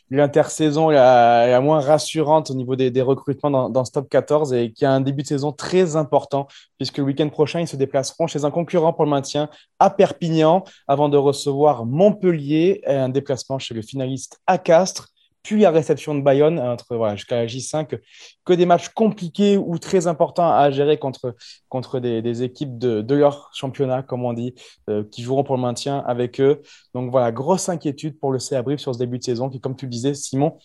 l'intersaison 0.10 0.90
la, 0.90 1.48
la, 1.48 1.62
moins 1.62 1.80
rassurante 1.80 2.50
au 2.52 2.54
niveau 2.54 2.76
des, 2.76 3.02
recrutements 3.02 3.52
dans, 3.52 3.70
dans, 3.70 3.86
ce 3.86 3.92
top 3.92 4.10
14 4.10 4.54
et 4.54 4.72
qui 4.72 4.86
a 4.86 4.92
un 4.92 5.02
début 5.02 5.24
de 5.24 5.28
saison 5.28 5.52
très 5.52 5.96
important 5.96 6.48
puisque 6.78 6.98
le 6.98 7.04
week-end 7.04 7.30
prochain, 7.30 7.60
ils 7.60 7.68
se 7.68 7.76
déplaceront 7.76 8.28
chez 8.28 8.46
un 8.46 8.52
concurrent 8.52 8.94
pour 8.94 9.04
le 9.04 9.12
maintien 9.12 9.50
à 9.80 9.90
Perpignan 9.90 10.64
avant 10.88 11.10
de 11.10 11.18
recevoir 11.18 11.86
Montpellier 11.86 12.82
un 12.88 13.10
déplacement 13.10 13.60
chez 13.60 13.74
le 13.74 13.82
finaliste 13.82 14.40
à 14.48 14.58
Castres 14.58 15.10
puis 15.48 15.62
la 15.62 15.72
réception 15.72 16.14
de 16.14 16.20
Bayonne 16.20 16.60
entre 16.60 16.98
voilà, 16.98 17.16
jusqu'à 17.16 17.38
la 17.38 17.46
J5, 17.46 17.98
que 18.44 18.54
des 18.54 18.66
matchs 18.66 18.90
compliqués 18.90 19.56
ou 19.56 19.78
très 19.80 20.06
importants 20.06 20.52
à 20.52 20.72
gérer 20.72 20.98
contre, 21.00 22.00
des 22.00 22.44
équipes 22.44 22.78
de, 22.78 23.02
de, 23.02 23.16
leur 23.16 23.50
championnat, 23.54 24.04
comme 24.04 24.26
on 24.26 24.34
dit, 24.34 24.56
euh, 24.90 25.06
qui 25.10 25.22
joueront 25.22 25.46
pour 25.46 25.56
le 25.56 25.62
maintien 25.62 26.04
avec 26.06 26.42
eux. 26.42 26.62
Donc 26.94 27.12
voilà, 27.12 27.32
grosse 27.32 27.70
inquiétude 27.70 28.20
pour 28.20 28.34
le 28.34 28.40
CA 28.40 28.62
Brive 28.62 28.80
sur 28.80 28.94
ce 28.94 29.00
début 29.00 29.20
de 29.20 29.24
saison, 29.24 29.50
qui, 29.50 29.62
comme 29.62 29.78
tu 29.78 29.86
le 29.86 29.92
disais, 29.92 30.14
Simon, 30.14 30.58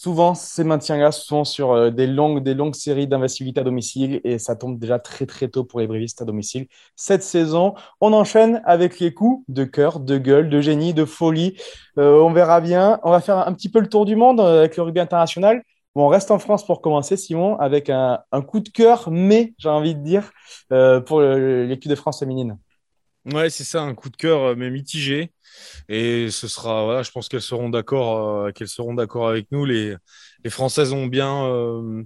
souvent, 0.00 0.34
ces 0.34 0.64
maintiens-là 0.64 1.12
sont 1.12 1.44
sur 1.44 1.72
euh, 1.72 1.90
des, 1.90 2.06
longues, 2.06 2.42
des 2.42 2.54
longues 2.54 2.74
séries 2.74 3.06
d'investibilité 3.06 3.60
à 3.60 3.64
domicile 3.64 4.20
et 4.24 4.38
ça 4.38 4.56
tombe 4.56 4.78
déjà 4.78 4.98
très 4.98 5.26
très 5.26 5.48
tôt 5.48 5.62
pour 5.64 5.80
les 5.80 5.86
brévistes 5.86 6.22
à 6.22 6.24
domicile. 6.24 6.68
Cette 6.96 7.22
saison, 7.22 7.74
on 8.00 8.14
enchaîne 8.14 8.62
avec 8.64 8.98
les 8.98 9.12
coups 9.12 9.44
de 9.48 9.64
cœur, 9.64 10.00
de 10.00 10.16
gueule, 10.16 10.48
de 10.48 10.60
génie, 10.62 10.94
de 10.94 11.04
folie. 11.04 11.56
Euh, 11.98 12.18
on 12.22 12.32
verra 12.32 12.62
bien. 12.62 12.98
On 13.02 13.10
va 13.10 13.20
faire 13.20 13.46
un 13.46 13.52
petit 13.52 13.68
peu 13.70 13.80
le 13.80 13.88
tour 13.88 14.06
du 14.06 14.16
monde 14.16 14.40
euh, 14.40 14.60
avec 14.60 14.76
le 14.78 14.84
rugby 14.84 15.00
international. 15.00 15.62
Bon, 15.94 16.06
on 16.06 16.08
reste 16.08 16.30
en 16.30 16.38
France 16.38 16.64
pour 16.64 16.80
commencer, 16.80 17.16
Simon, 17.18 17.58
avec 17.58 17.90
un, 17.90 18.20
un 18.32 18.42
coup 18.42 18.60
de 18.60 18.70
cœur, 18.70 19.10
mais 19.10 19.54
j'ai 19.58 19.68
envie 19.68 19.94
de 19.96 20.02
dire, 20.02 20.30
pour 21.06 21.20
l'équipe 21.20 21.90
de 21.90 21.96
France 21.96 22.20
féminine. 22.20 22.56
Ouais, 23.26 23.50
c'est 23.50 23.64
ça, 23.64 23.82
un 23.82 23.94
coup 23.94 24.08
de 24.08 24.16
cœur, 24.16 24.56
mais 24.56 24.70
mitigé. 24.70 25.32
Et 25.88 26.30
ce 26.30 26.48
sera, 26.48 26.84
voilà, 26.84 27.02
je 27.02 27.10
pense 27.10 27.28
qu'elles 27.28 27.42
seront 27.42 27.68
d'accord, 27.68 28.46
euh, 28.46 28.52
qu'elles 28.52 28.68
seront 28.68 28.94
d'accord 28.94 29.28
avec 29.28 29.50
nous. 29.52 29.64
Les, 29.66 29.96
Françaises 30.48 30.92
ont 30.94 31.06
bien 31.06 31.44
euh, 31.44 32.02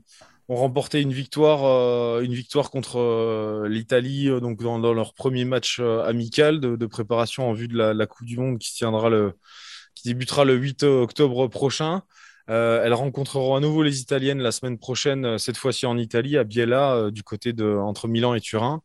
ont 0.49 0.57
remporté 0.57 1.01
une 1.01 1.13
victoire, 1.13 1.65
euh, 1.65 2.23
une 2.23 2.35
victoire 2.35 2.71
contre 2.71 3.65
l'Italie, 3.69 4.29
donc 4.41 4.61
dans, 4.63 4.79
leur 4.93 5.15
premier 5.15 5.45
match 5.45 5.81
amical 5.81 6.61
de, 6.61 6.87
préparation 6.87 7.49
en 7.49 7.53
vue 7.53 7.69
de 7.69 7.77
la, 7.77 8.07
Coupe 8.07 8.27
du 8.27 8.37
Monde 8.39 8.59
qui 8.59 8.75
tiendra 8.75 9.09
le, 9.09 9.35
qui 9.95 10.09
débutera 10.09 10.45
le 10.45 10.55
8 10.57 10.83
octobre 10.83 11.47
prochain. 11.49 12.03
elles 12.49 12.93
rencontreront 12.95 13.57
à 13.57 13.61
nouveau 13.61 13.83
les 13.85 14.01
Italiennes 14.01 14.41
la 14.41 14.53
semaine 14.53 14.79
prochaine, 14.79 15.39
cette 15.39 15.57
fois-ci 15.57 15.87
en 15.87 15.97
Italie, 15.97 16.37
à 16.37 16.45
Biella, 16.45 17.11
du 17.13 17.23
côté 17.23 17.53
de 17.53 17.77
entre 17.77 18.09
Milan 18.09 18.35
et 18.35 18.41
Turin. 18.41 18.83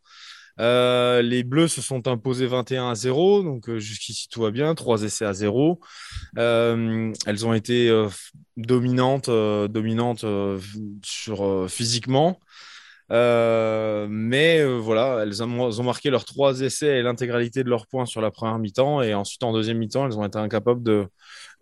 Euh, 0.60 1.22
les 1.22 1.44
Bleus 1.44 1.70
se 1.70 1.82
sont 1.82 2.08
imposés 2.08 2.46
21 2.46 2.89
à 2.89 2.96
0, 2.96 3.44
donc 3.44 3.70
euh, 3.70 3.80
jusqu'ici 3.80 4.28
tout 4.30 4.42
va 4.42 4.51
bien, 4.51 4.75
trois 4.75 5.04
essais 5.04 5.25
à 5.25 5.34
0. 5.34 5.80
Euh, 6.38 7.13
elles 7.25 7.46
ont 7.46 7.54
été 7.54 7.89
dominantes, 8.58 9.30
dominantes 9.30 10.25
sur 11.04 11.70
physiquement. 11.70 12.39
mais 13.10 14.66
voilà, 14.66 15.24
elles 15.24 15.42
ont, 15.44 15.84
marqué 15.84 16.10
leurs 16.10 16.25
trois 16.25 16.60
essais 16.62 17.00
et 17.00 17.01
l'intégralité 17.01 17.63
de 17.63 17.70
leurs 17.70 17.88
points 17.88 18.06
sur 18.06 18.22
la 18.22 18.32
première 18.32 18.60
mi-temps. 18.60 19.01
Et 19.01 19.13
ensuite, 19.13 19.44
en 19.44 19.54
deuxième 19.54 19.78
mi-temps, 19.78 20.08
elles 20.08 20.18
ont 20.18 20.25
été 20.25 20.38
incapables 20.38 20.84
de, 20.84 21.08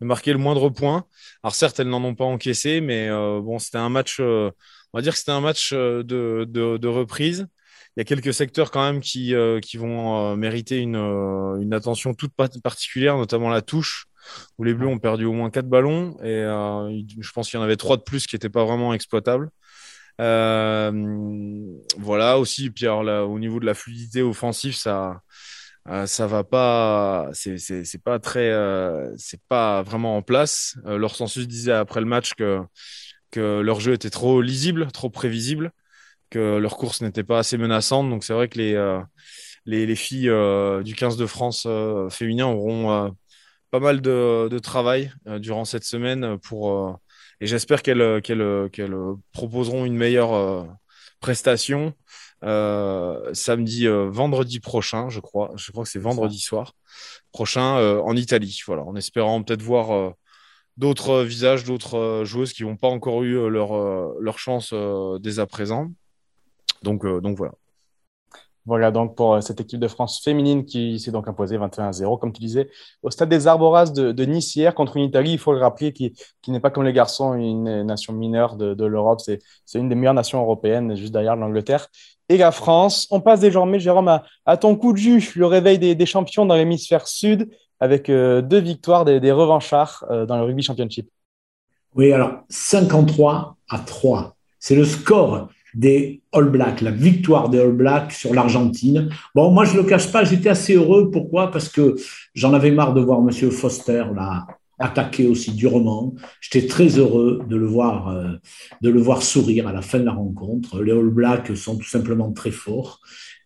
marquer 0.01 0.31
le 0.33 0.39
moindre 0.39 0.69
point. 0.69 1.05
Alors 1.43 1.55
certes, 1.55 1.79
elles 1.79 1.89
n'en 1.89 2.03
ont 2.03 2.15
pas 2.15 2.25
encaissé, 2.25 2.81
mais 2.81 3.09
bon, 3.09 3.59
c'était 3.59 3.77
un 3.77 3.89
match, 3.89 4.19
on 4.19 4.51
va 4.93 5.01
dire 5.01 5.13
que 5.13 5.19
c'était 5.19 5.31
un 5.31 5.41
match 5.41 5.73
de, 5.73 6.87
reprise 6.87 7.47
y 7.97 8.01
a 8.01 8.03
quelques 8.03 8.33
secteurs 8.33 8.69
quand 8.69 8.83
même 8.83 9.01
qui, 9.01 9.33
euh, 9.33 9.59
qui 9.59 9.77
vont 9.77 10.33
euh, 10.33 10.35
mériter 10.35 10.77
une, 10.77 10.95
euh, 10.95 11.59
une, 11.59 11.73
attention 11.73 12.13
toute 12.13 12.31
particulière, 12.35 13.17
notamment 13.17 13.49
la 13.49 13.63
touche, 13.63 14.05
où 14.57 14.63
les 14.63 14.75
Bleus 14.75 14.87
ont 14.87 14.99
perdu 14.99 15.25
au 15.25 15.33
moins 15.33 15.49
quatre 15.49 15.67
ballons 15.67 16.15
et 16.23 16.43
je 17.19 17.31
pense 17.31 17.49
qu'il 17.49 17.57
y 17.57 17.61
en 17.61 17.63
avait 17.63 17.77
trois 17.77 17.97
de 17.97 18.03
plus 18.03 18.27
qui 18.27 18.35
n'étaient 18.35 18.49
pas 18.49 18.65
vraiment 18.65 18.93
exploitables. 18.93 19.49
voilà 20.19 20.91
aussi, 22.37 22.69
puis 22.69 22.85
alors 22.85 23.03
là, 23.03 23.25
au 23.25 23.39
niveau 23.39 23.59
de 23.59 23.65
la 23.65 23.73
fluidité 23.73 24.21
offensive, 24.21 24.75
ça, 24.75 25.21
ça 26.05 26.27
va 26.27 26.43
pas, 26.43 27.29
c'est 27.33 28.03
pas 28.03 28.19
très, 28.19 28.51
c'est 29.17 29.41
pas 29.47 29.81
vraiment 29.81 30.17
en 30.17 30.21
place. 30.21 30.77
leur 30.85 31.15
sensus 31.15 31.47
disait 31.47 31.71
après 31.71 32.01
le 32.01 32.05
match 32.05 32.35
que 32.35 32.59
que 33.31 33.61
leur 33.61 33.79
jeu 33.79 33.93
était 33.93 34.09
trop 34.09 34.41
lisible, 34.41 34.91
trop 34.91 35.09
prévisible 35.09 35.71
que 36.29 36.57
leur 36.57 36.77
course 36.77 37.01
n'était 37.01 37.23
pas 37.23 37.39
assez 37.39 37.57
menaçante. 37.57 38.09
Donc 38.09 38.23
c'est 38.23 38.33
vrai 38.33 38.47
que 38.47 38.57
les, 38.57 38.73
euh, 38.75 38.99
les, 39.65 39.85
les, 39.85 39.95
filles 39.95 40.29
euh, 40.29 40.83
du 40.83 40.95
15 40.95 41.17
de 41.17 41.25
France 41.25 41.65
euh, 41.67 42.09
féminin 42.09 42.47
auront 42.47 43.15
pas 43.71 43.79
mal 43.79 44.01
de, 44.01 44.59
travail 44.59 45.11
durant 45.25 45.65
cette 45.65 45.83
semaine 45.83 46.37
pour 46.39 46.99
et 47.41 47.47
j'espère 47.47 47.83
qu'elles 47.83 48.21
qu'elles 48.21 48.95
proposeront 49.33 49.85
une 49.85 49.95
meilleure 49.95 50.67
prestation 51.19 51.93
samedi, 52.41 53.87
vendredi 53.87 54.59
prochain, 54.59 55.09
je 55.09 55.19
crois. 55.19 55.51
Je 55.57 55.71
crois 55.71 55.83
que 55.83 55.89
c'est 55.89 55.99
vendredi 55.99 56.39
soir 56.39 56.73
prochain 57.31 57.75
en 57.99 58.15
Italie. 58.15 58.61
Voilà, 58.65 58.83
en 58.83 58.95
espérant 58.95 59.43
peut-être 59.43 59.61
voir 59.61 60.13
d'autres 60.77 61.23
visages, 61.23 61.65
d'autres 61.65 62.23
joueuses 62.25 62.53
qui 62.53 62.63
n'ont 62.63 62.77
pas 62.77 62.87
encore 62.87 63.23
eu 63.23 63.49
leur, 63.49 63.73
leur 64.19 64.39
chance 64.39 64.73
dès 65.19 65.39
à 65.39 65.45
présent. 65.45 65.91
Donc, 66.83 67.05
donc 67.05 67.37
voilà. 67.37 67.53
Voilà 68.67 68.91
donc 68.91 69.15
pour 69.15 69.35
euh, 69.35 69.41
cette 69.41 69.61
équipe 69.61 69.79
de 69.79 69.87
France 69.87 70.21
féminine 70.21 70.65
qui 70.65 70.99
s'est 70.99 71.11
donc 71.11 71.29
imposée 71.29 71.57
21-0, 71.57 72.19
comme 72.19 72.33
tu 72.33 72.41
disais, 72.41 72.69
au 73.01 73.09
stade 73.09 73.29
des 73.29 73.47
Arboras 73.47 73.91
de, 73.91 74.25
Nice 74.25 74.57
hier 74.57 74.75
contre 74.75 74.97
une 74.97 75.03
Italie, 75.03 75.31
il 75.31 75.37
faut 75.39 75.53
le 75.53 75.59
rappeler, 75.59 75.93
qui, 75.93 76.13
n'est 76.49 76.59
pas 76.59 76.69
comme 76.69 76.83
les 76.83 76.91
garçons 76.91 77.33
une 77.33 77.83
nation 77.83 78.11
mineure 78.11 78.57
de, 78.57 78.85
l'Europe, 78.85 79.21
c'est 79.21 79.39
une 79.79 79.87
des 79.87 79.95
meilleures 79.95 80.13
nations 80.13 80.41
européennes, 80.41 80.97
juste 80.97 81.13
derrière 81.13 81.37
l'Angleterre 81.37 81.87
et 82.27 82.35
la 82.35 82.51
France. 82.51 83.07
On 83.09 83.21
passe 83.21 83.39
désormais, 83.39 83.79
Jérôme, 83.79 84.19
à, 84.45 84.57
ton 84.57 84.75
coup 84.75 84.91
de 84.91 84.97
jus, 84.97 85.31
le 85.37 85.45
réveil 85.45 85.79
des, 85.79 86.05
champions 86.05 86.45
dans 86.45 86.55
l'hémisphère 86.55 87.07
sud, 87.07 87.49
avec 87.79 88.09
euh, 88.09 88.41
deux 88.41 88.59
victoires 88.59 89.05
des, 89.05 89.31
revanchards 89.31 90.03
euh, 90.11 90.25
dans 90.25 90.35
le 90.35 90.43
Rugby 90.43 90.61
Championship. 90.61 91.09
Oui, 91.95 92.11
alors 92.11 92.41
53 92.49 93.55
à 93.69 93.79
3. 93.79 94.35
C'est 94.59 94.75
le 94.75 94.83
score 94.83 95.47
des 95.77 96.21
All 96.33 96.49
Blacks, 96.49 96.81
la 96.81 96.91
victoire 96.91 97.49
des 97.49 97.59
All 97.59 97.71
Blacks 97.71 98.11
sur 98.11 98.33
l'Argentine. 98.33 99.09
Bon, 99.35 99.51
moi, 99.51 99.63
je 99.63 99.73
ne 99.73 99.77
le 99.77 99.83
cache 99.83 100.11
pas, 100.11 100.23
j'étais 100.23 100.49
assez 100.49 100.73
heureux. 100.73 101.11
Pourquoi? 101.11 101.51
Parce 101.51 101.69
que 101.69 101.95
j'en 102.33 102.53
avais 102.53 102.71
marre 102.71 102.95
de 102.95 103.01
voir 103.01 103.21
Monsieur 103.21 103.51
Foster 103.51 104.03
là 104.15 104.47
aussi 105.29 105.51
durement. 105.51 106.15
J'étais 106.41 106.67
très 106.67 106.87
heureux 106.97 107.41
de 107.47 107.55
le 107.55 107.65
voir, 107.65 108.09
euh, 108.09 108.33
de 108.81 108.89
le 108.89 108.99
voir 108.99 109.21
sourire 109.21 109.67
à 109.67 109.73
la 109.73 109.81
fin 109.81 109.99
de 109.99 110.05
la 110.05 110.13
rencontre. 110.13 110.81
Les 110.81 110.91
All 110.91 111.09
Blacks 111.09 111.55
sont 111.55 111.77
tout 111.77 111.87
simplement 111.87 112.31
très 112.31 112.51
forts 112.51 112.99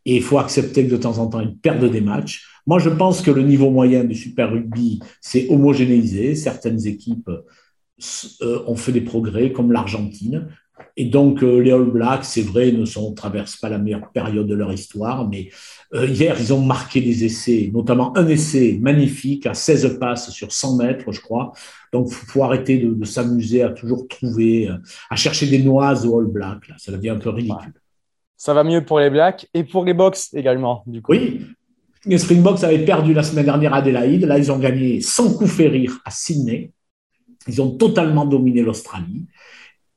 et 0.05 0.15
il 0.15 0.23
faut 0.23 0.39
accepter 0.39 0.85
que 0.85 0.91
de 0.91 0.97
temps 0.97 1.19
en 1.19 1.27
temps 1.27 1.41
ils 1.41 1.57
perdent 1.57 1.89
des 1.89 2.01
matchs. 2.01 2.45
Moi, 2.65 2.79
je 2.79 2.89
pense 2.89 3.21
que 3.21 3.31
le 3.31 3.43
niveau 3.43 3.71
moyen 3.71 4.03
du 4.03 4.15
Super 4.15 4.51
Rugby 4.51 4.99
s'est 5.19 5.47
homogénéisé. 5.49 6.35
Certaines 6.35 6.85
équipes 6.85 7.29
euh, 8.41 8.59
ont 8.67 8.75
fait 8.75 8.91
des 8.91 9.01
progrès, 9.01 9.51
comme 9.51 9.71
l'Argentine. 9.71 10.47
Et 10.97 11.05
donc, 11.05 11.43
euh, 11.43 11.59
les 11.59 11.71
All 11.71 11.85
Blacks, 11.85 12.25
c'est 12.25 12.41
vrai, 12.41 12.71
ne 12.71 12.85
sont, 12.85 13.13
traversent 13.13 13.57
pas 13.57 13.69
la 13.69 13.77
meilleure 13.77 14.11
période 14.11 14.47
de 14.47 14.55
leur 14.55 14.71
histoire, 14.71 15.27
mais 15.27 15.49
euh, 15.93 16.05
hier, 16.05 16.35
ils 16.39 16.53
ont 16.53 16.61
marqué 16.61 17.01
des 17.01 17.23
essais, 17.25 17.69
notamment 17.73 18.15
un 18.17 18.27
essai 18.27 18.77
magnifique 18.81 19.45
à 19.45 19.53
16 19.53 19.97
passes 19.99 20.31
sur 20.31 20.51
100 20.51 20.77
mètres, 20.77 21.11
je 21.11 21.21
crois. 21.21 21.51
Donc, 21.91 22.07
il 22.09 22.13
faut, 22.13 22.43
arrêter 22.43 22.77
de, 22.77 23.05
s'amuser 23.05 23.63
à 23.63 23.69
toujours 23.69 24.07
trouver, 24.07 24.69
euh, 24.69 24.77
à 25.09 25.15
chercher 25.15 25.47
des 25.47 25.59
noises 25.59 26.05
aux 26.05 26.19
All 26.19 26.27
Blacks. 26.27 26.67
Là. 26.67 26.75
Ça 26.77 26.91
devient 26.91 27.09
un 27.09 27.19
peu 27.19 27.29
ridicule. 27.29 27.73
Ça 28.37 28.53
va 28.53 28.63
mieux 28.63 28.83
pour 28.83 28.99
les 28.99 29.09
Blacks 29.09 29.47
et 29.53 29.63
pour 29.63 29.85
les 29.85 29.93
Box 29.93 30.33
également, 30.33 30.83
du 30.87 31.01
coup. 31.01 31.11
Oui, 31.11 31.45
les 32.05 32.17
Springboks 32.17 32.63
avaient 32.63 32.83
perdu 32.83 33.13
la 33.13 33.23
semaine 33.23 33.45
dernière 33.45 33.73
à 33.73 33.77
Adélaïde. 33.77 34.25
Là, 34.25 34.37
ils 34.37 34.51
ont 34.51 34.57
gagné 34.57 35.01
sans 35.01 35.33
coup 35.33 35.47
férir 35.47 35.99
à 36.05 36.11
Sydney. 36.11 36.71
Ils 37.47 37.61
ont 37.61 37.71
totalement 37.71 38.25
dominé 38.25 38.61
l'Australie. 38.61 39.25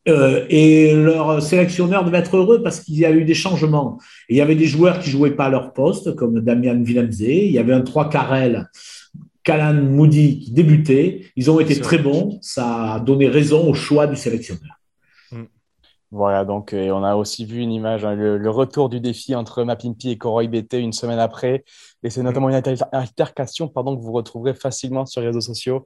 Euh, 0.06 0.44
et 0.50 0.94
leur 0.94 1.40
sélectionneur 1.42 2.04
devait 2.04 2.18
être 2.18 2.36
heureux 2.36 2.62
parce 2.62 2.80
qu'il 2.80 2.96
y 2.96 3.06
a 3.06 3.10
eu 3.10 3.24
des 3.24 3.34
changements. 3.34 3.98
il 4.28 4.36
y 4.36 4.42
avait 4.42 4.54
des 4.54 4.66
joueurs 4.66 4.98
qui 4.98 5.08
jouaient 5.08 5.30
pas 5.30 5.46
à 5.46 5.48
leur 5.48 5.72
poste, 5.72 6.14
comme 6.14 6.40
Damian 6.40 6.82
Villemze. 6.82 7.20
Il 7.20 7.52
y 7.52 7.58
avait 7.58 7.72
un 7.72 7.80
3 7.80 8.10
Carrel, 8.10 8.68
Callan 9.44 9.74
Moody 9.82 10.40
qui 10.40 10.52
débutait. 10.52 11.22
Ils 11.36 11.50
ont 11.50 11.58
été 11.58 11.80
très 11.80 11.98
bons. 11.98 12.38
Ça 12.42 12.94
a 12.94 13.00
donné 13.00 13.28
raison 13.28 13.68
au 13.68 13.74
choix 13.74 14.06
du 14.06 14.16
sélectionneur. 14.16 14.78
Mm. 15.32 15.44
Voilà, 16.10 16.44
donc 16.44 16.74
on 16.74 17.02
a 17.02 17.16
aussi 17.16 17.46
vu 17.46 17.60
une 17.60 17.72
image, 17.72 18.04
hein, 18.04 18.14
le, 18.14 18.50
retour 18.50 18.88
du 18.88 19.00
défi 19.00 19.34
entre 19.34 19.64
Mapimpi 19.64 20.10
et 20.10 20.18
Koroy 20.18 20.48
BT 20.48 20.74
une 20.74 20.92
semaine 20.92 21.18
après. 21.18 21.64
Et 22.02 22.10
c'est 22.10 22.22
notamment 22.22 22.50
une 22.50 22.62
altercation 22.92 23.68
pardon, 23.68 23.96
que 23.96 24.02
vous 24.02 24.12
retrouverez 24.12 24.54
facilement 24.54 25.06
sur 25.06 25.22
les 25.22 25.28
réseaux 25.28 25.40
sociaux 25.40 25.84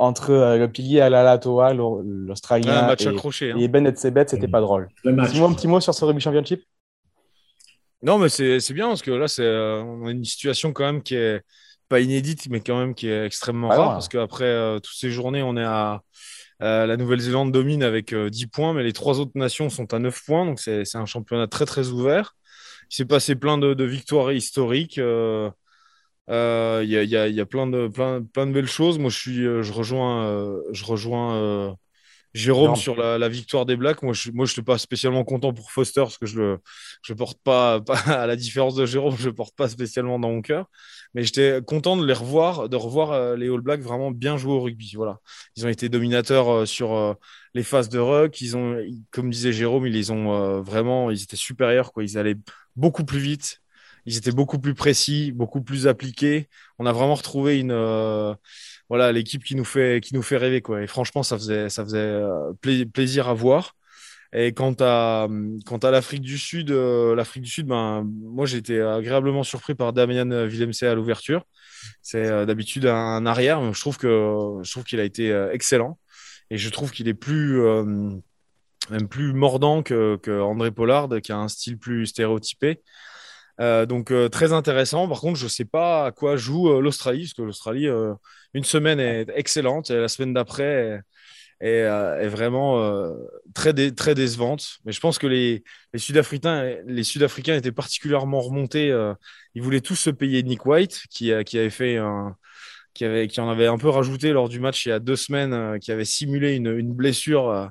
entre 0.00 0.30
euh, 0.30 0.56
le 0.56 0.66
pilier 0.66 1.00
Alalatoa, 1.00 1.74
l'Australien, 1.74 2.88
et, 2.98 3.06
accroché, 3.06 3.52
hein. 3.52 3.58
et 3.58 3.68
Ben 3.68 3.86
Etzebet, 3.86 4.24
c'était 4.28 4.48
pas 4.48 4.60
drôle. 4.60 4.88
Dis-moi 5.04 5.48
un 5.48 5.52
petit 5.52 5.68
mot 5.68 5.80
sur 5.80 5.94
ce 5.94 6.04
rugby 6.04 6.20
championship? 6.20 6.62
Non, 8.02 8.18
mais 8.18 8.30
c'est 8.30 8.72
bien 8.72 8.88
parce 8.88 9.02
que 9.02 9.10
là, 9.10 9.28
c'est 9.28 9.44
euh, 9.44 9.82
on 9.82 10.06
a 10.06 10.10
une 10.10 10.24
situation 10.24 10.72
quand 10.72 10.84
même 10.84 11.02
qui 11.02 11.16
est 11.16 11.42
pas 11.90 12.00
inédite, 12.00 12.48
mais 12.48 12.60
quand 12.60 12.78
même 12.78 12.94
qui 12.94 13.08
est 13.08 13.26
extrêmement 13.26 13.68
rare 13.68 13.92
parce 13.92 14.08
qu'après 14.08 14.44
euh, 14.44 14.78
toutes 14.78 14.96
ces 14.96 15.10
journées, 15.10 15.42
on 15.42 15.56
est 15.56 15.64
à 15.64 16.00
la 16.60 16.96
Nouvelle-Zélande 16.96 17.52
domine 17.52 17.82
avec 17.82 18.14
10 18.14 18.46
points, 18.46 18.72
mais 18.72 18.82
les 18.82 18.92
trois 18.92 19.20
autres 19.20 19.32
nations 19.34 19.68
sont 19.68 19.92
à 19.92 19.98
9 19.98 20.24
points, 20.24 20.46
donc 20.46 20.60
c'est 20.60 20.96
un 20.96 21.06
championnat 21.06 21.46
très 21.46 21.66
très 21.66 21.88
ouvert. 21.88 22.34
Il 22.90 22.96
s'est 22.96 23.04
passé 23.04 23.36
plein 23.36 23.56
de, 23.56 23.72
de 23.74 23.84
victoires 23.84 24.32
historiques. 24.32 24.98
Euh, 24.98 25.48
il 26.30 26.88
y, 26.88 26.96
a, 26.96 27.02
y, 27.02 27.16
a, 27.16 27.28
y, 27.28 27.40
a, 27.40 27.46
plein 27.46 27.66
de, 27.66 27.88
plein, 27.88 28.22
plein 28.22 28.46
de 28.46 28.52
belles 28.52 28.68
choses. 28.68 28.98
Moi, 28.98 29.10
je, 29.10 29.18
suis, 29.18 29.46
euh, 29.46 29.62
je 29.62 29.72
rejoins, 29.72 30.26
euh, 30.26 30.62
je 30.72 30.84
rejoins 30.84 31.76
Jérôme 32.32 32.76
sur 32.76 32.94
la, 32.94 33.18
la, 33.18 33.28
victoire 33.28 33.66
des 33.66 33.74
Blacks. 33.74 34.02
Moi, 34.02 34.14
je 34.14 34.30
moi, 34.30 34.46
je 34.46 34.52
suis 34.52 34.62
pas 34.62 34.78
spécialement 34.78 35.24
content 35.24 35.52
pour 35.52 35.72
Foster 35.72 36.02
parce 36.02 36.18
que 36.18 36.26
je 36.26 36.38
le, 36.38 36.58
je 37.02 37.14
porte 37.14 37.40
pas, 37.42 37.80
pas, 37.86 37.98
à 37.98 38.28
la 38.28 38.36
différence 38.36 38.76
de 38.76 38.86
Jérôme, 38.86 39.16
je 39.18 39.28
porte 39.30 39.56
pas 39.56 39.68
spécialement 39.68 40.20
dans 40.20 40.30
mon 40.30 40.40
cœur. 40.40 40.66
Mais 41.14 41.24
j'étais 41.24 41.60
content 41.66 41.96
de 41.96 42.06
les 42.06 42.12
revoir, 42.12 42.68
de 42.68 42.76
revoir 42.76 43.34
les 43.36 43.48
All 43.48 43.60
Blacks 43.60 43.80
vraiment 43.80 44.12
bien 44.12 44.36
jouer 44.36 44.52
au 44.52 44.60
rugby. 44.60 44.92
Voilà, 44.94 45.18
ils 45.56 45.66
ont 45.66 45.68
été 45.68 45.88
dominateurs 45.88 46.68
sur 46.68 47.16
les 47.54 47.64
phases 47.64 47.88
de 47.88 47.98
ruck. 47.98 48.40
Ils 48.40 48.56
ont, 48.56 48.76
comme 49.10 49.30
disait 49.30 49.52
Jérôme, 49.52 49.88
ils 49.88 49.92
les 49.92 50.12
ont 50.12 50.60
vraiment, 50.62 51.10
ils 51.10 51.20
étaient 51.20 51.34
supérieurs. 51.34 51.92
Quoi, 51.92 52.04
ils 52.04 52.16
allaient 52.16 52.36
beaucoup 52.76 53.04
plus 53.04 53.18
vite 53.18 53.59
ils 54.06 54.16
étaient 54.16 54.32
beaucoup 54.32 54.58
plus 54.58 54.74
précis, 54.74 55.32
beaucoup 55.32 55.62
plus 55.62 55.86
appliqués. 55.86 56.48
On 56.78 56.86
a 56.86 56.92
vraiment 56.92 57.14
retrouvé 57.14 57.58
une 57.58 57.72
euh, 57.72 58.34
voilà 58.88 59.12
l'équipe 59.12 59.44
qui 59.44 59.54
nous 59.54 59.64
fait 59.64 60.00
qui 60.02 60.14
nous 60.14 60.22
fait 60.22 60.36
rêver 60.36 60.62
quoi. 60.62 60.82
Et 60.82 60.86
franchement, 60.86 61.22
ça 61.22 61.36
faisait 61.36 61.68
ça 61.68 61.84
faisait 61.84 61.98
euh, 61.98 62.52
plaisir 62.92 63.28
à 63.28 63.34
voir. 63.34 63.74
Et 64.32 64.52
quant 64.52 64.74
à 64.80 65.28
quant 65.66 65.78
à 65.78 65.90
l'Afrique 65.90 66.22
du 66.22 66.38
Sud, 66.38 66.70
euh, 66.70 67.14
l'Afrique 67.16 67.42
du 67.44 67.50
Sud, 67.50 67.66
ben 67.66 68.04
moi 68.22 68.46
j'ai 68.46 68.58
été 68.58 68.80
agréablement 68.80 69.42
surpris 69.42 69.74
par 69.74 69.92
Damien 69.92 70.46
Willemse 70.46 70.82
à 70.84 70.94
l'ouverture. 70.94 71.44
C'est 72.02 72.46
d'habitude 72.46 72.86
un, 72.86 73.26
arrière, 73.26 73.60
mais 73.60 73.72
je 73.72 73.80
trouve 73.80 73.98
que 73.98 74.58
je 74.62 74.70
trouve 74.70 74.84
qu'il 74.84 75.00
a 75.00 75.04
été 75.04 75.30
excellent 75.52 75.98
et 76.50 76.58
je 76.58 76.68
trouve 76.70 76.90
qu'il 76.92 77.08
est 77.08 77.14
plus 77.14 77.60
même 78.90 79.08
plus 79.08 79.32
mordant 79.32 79.82
que, 79.82 80.16
que 80.22 80.40
André 80.40 80.70
Pollard, 80.70 81.08
qui 81.22 81.32
a 81.32 81.36
un 81.38 81.48
style 81.48 81.78
plus 81.78 82.06
stéréotypé. 82.06 82.80
Euh, 83.60 83.84
donc 83.86 84.10
euh, 84.10 84.28
très 84.28 84.52
intéressant. 84.52 85.06
Par 85.08 85.20
contre, 85.20 85.38
je 85.38 85.44
ne 85.44 85.50
sais 85.50 85.64
pas 85.64 86.06
à 86.06 86.12
quoi 86.12 86.36
joue 86.36 86.70
euh, 86.70 86.80
l'Australie, 86.80 87.22
parce 87.24 87.34
que 87.34 87.42
l'Australie, 87.42 87.88
une 88.54 88.64
semaine 88.64 89.00
est 89.00 89.26
excellente 89.34 89.90
et 89.90 89.96
la 90.00 90.08
semaine 90.08 90.32
d'après 90.34 91.02
est, 91.60 92.28
vraiment 92.28 93.12
très, 93.54 93.72
très 93.92 94.14
décevante. 94.14 94.78
Mais 94.84 94.92
je 94.92 95.00
pense 95.00 95.18
que 95.18 95.26
les, 95.26 95.62
les 95.92 95.98
Sud-Africains, 95.98 96.76
les 96.86 97.04
Sud-Africains 97.04 97.56
étaient 97.56 97.72
particulièrement 97.72 98.40
remontés. 98.40 98.88
ils 99.54 99.62
voulaient 99.62 99.80
tous 99.80 99.96
se 99.96 100.10
payer 100.10 100.42
Nick 100.42 100.66
White, 100.66 101.02
qui, 101.10 101.32
qui 101.44 101.58
avait 101.58 101.70
fait 101.70 101.98
un, 101.98 102.36
qui, 102.94 103.04
avait, 103.04 103.28
qui 103.28 103.40
en 103.40 103.50
avait 103.50 103.66
un 103.66 103.78
peu 103.78 103.88
rajouté 103.88 104.32
lors 104.32 104.48
du 104.48 104.60
match 104.60 104.86
il 104.86 104.90
y 104.90 104.92
a 104.92 105.00
deux 105.00 105.16
semaines, 105.16 105.78
qui 105.80 105.92
avait 105.92 106.04
simulé 106.06 106.54
une 106.54 106.92
blessure 106.94 107.70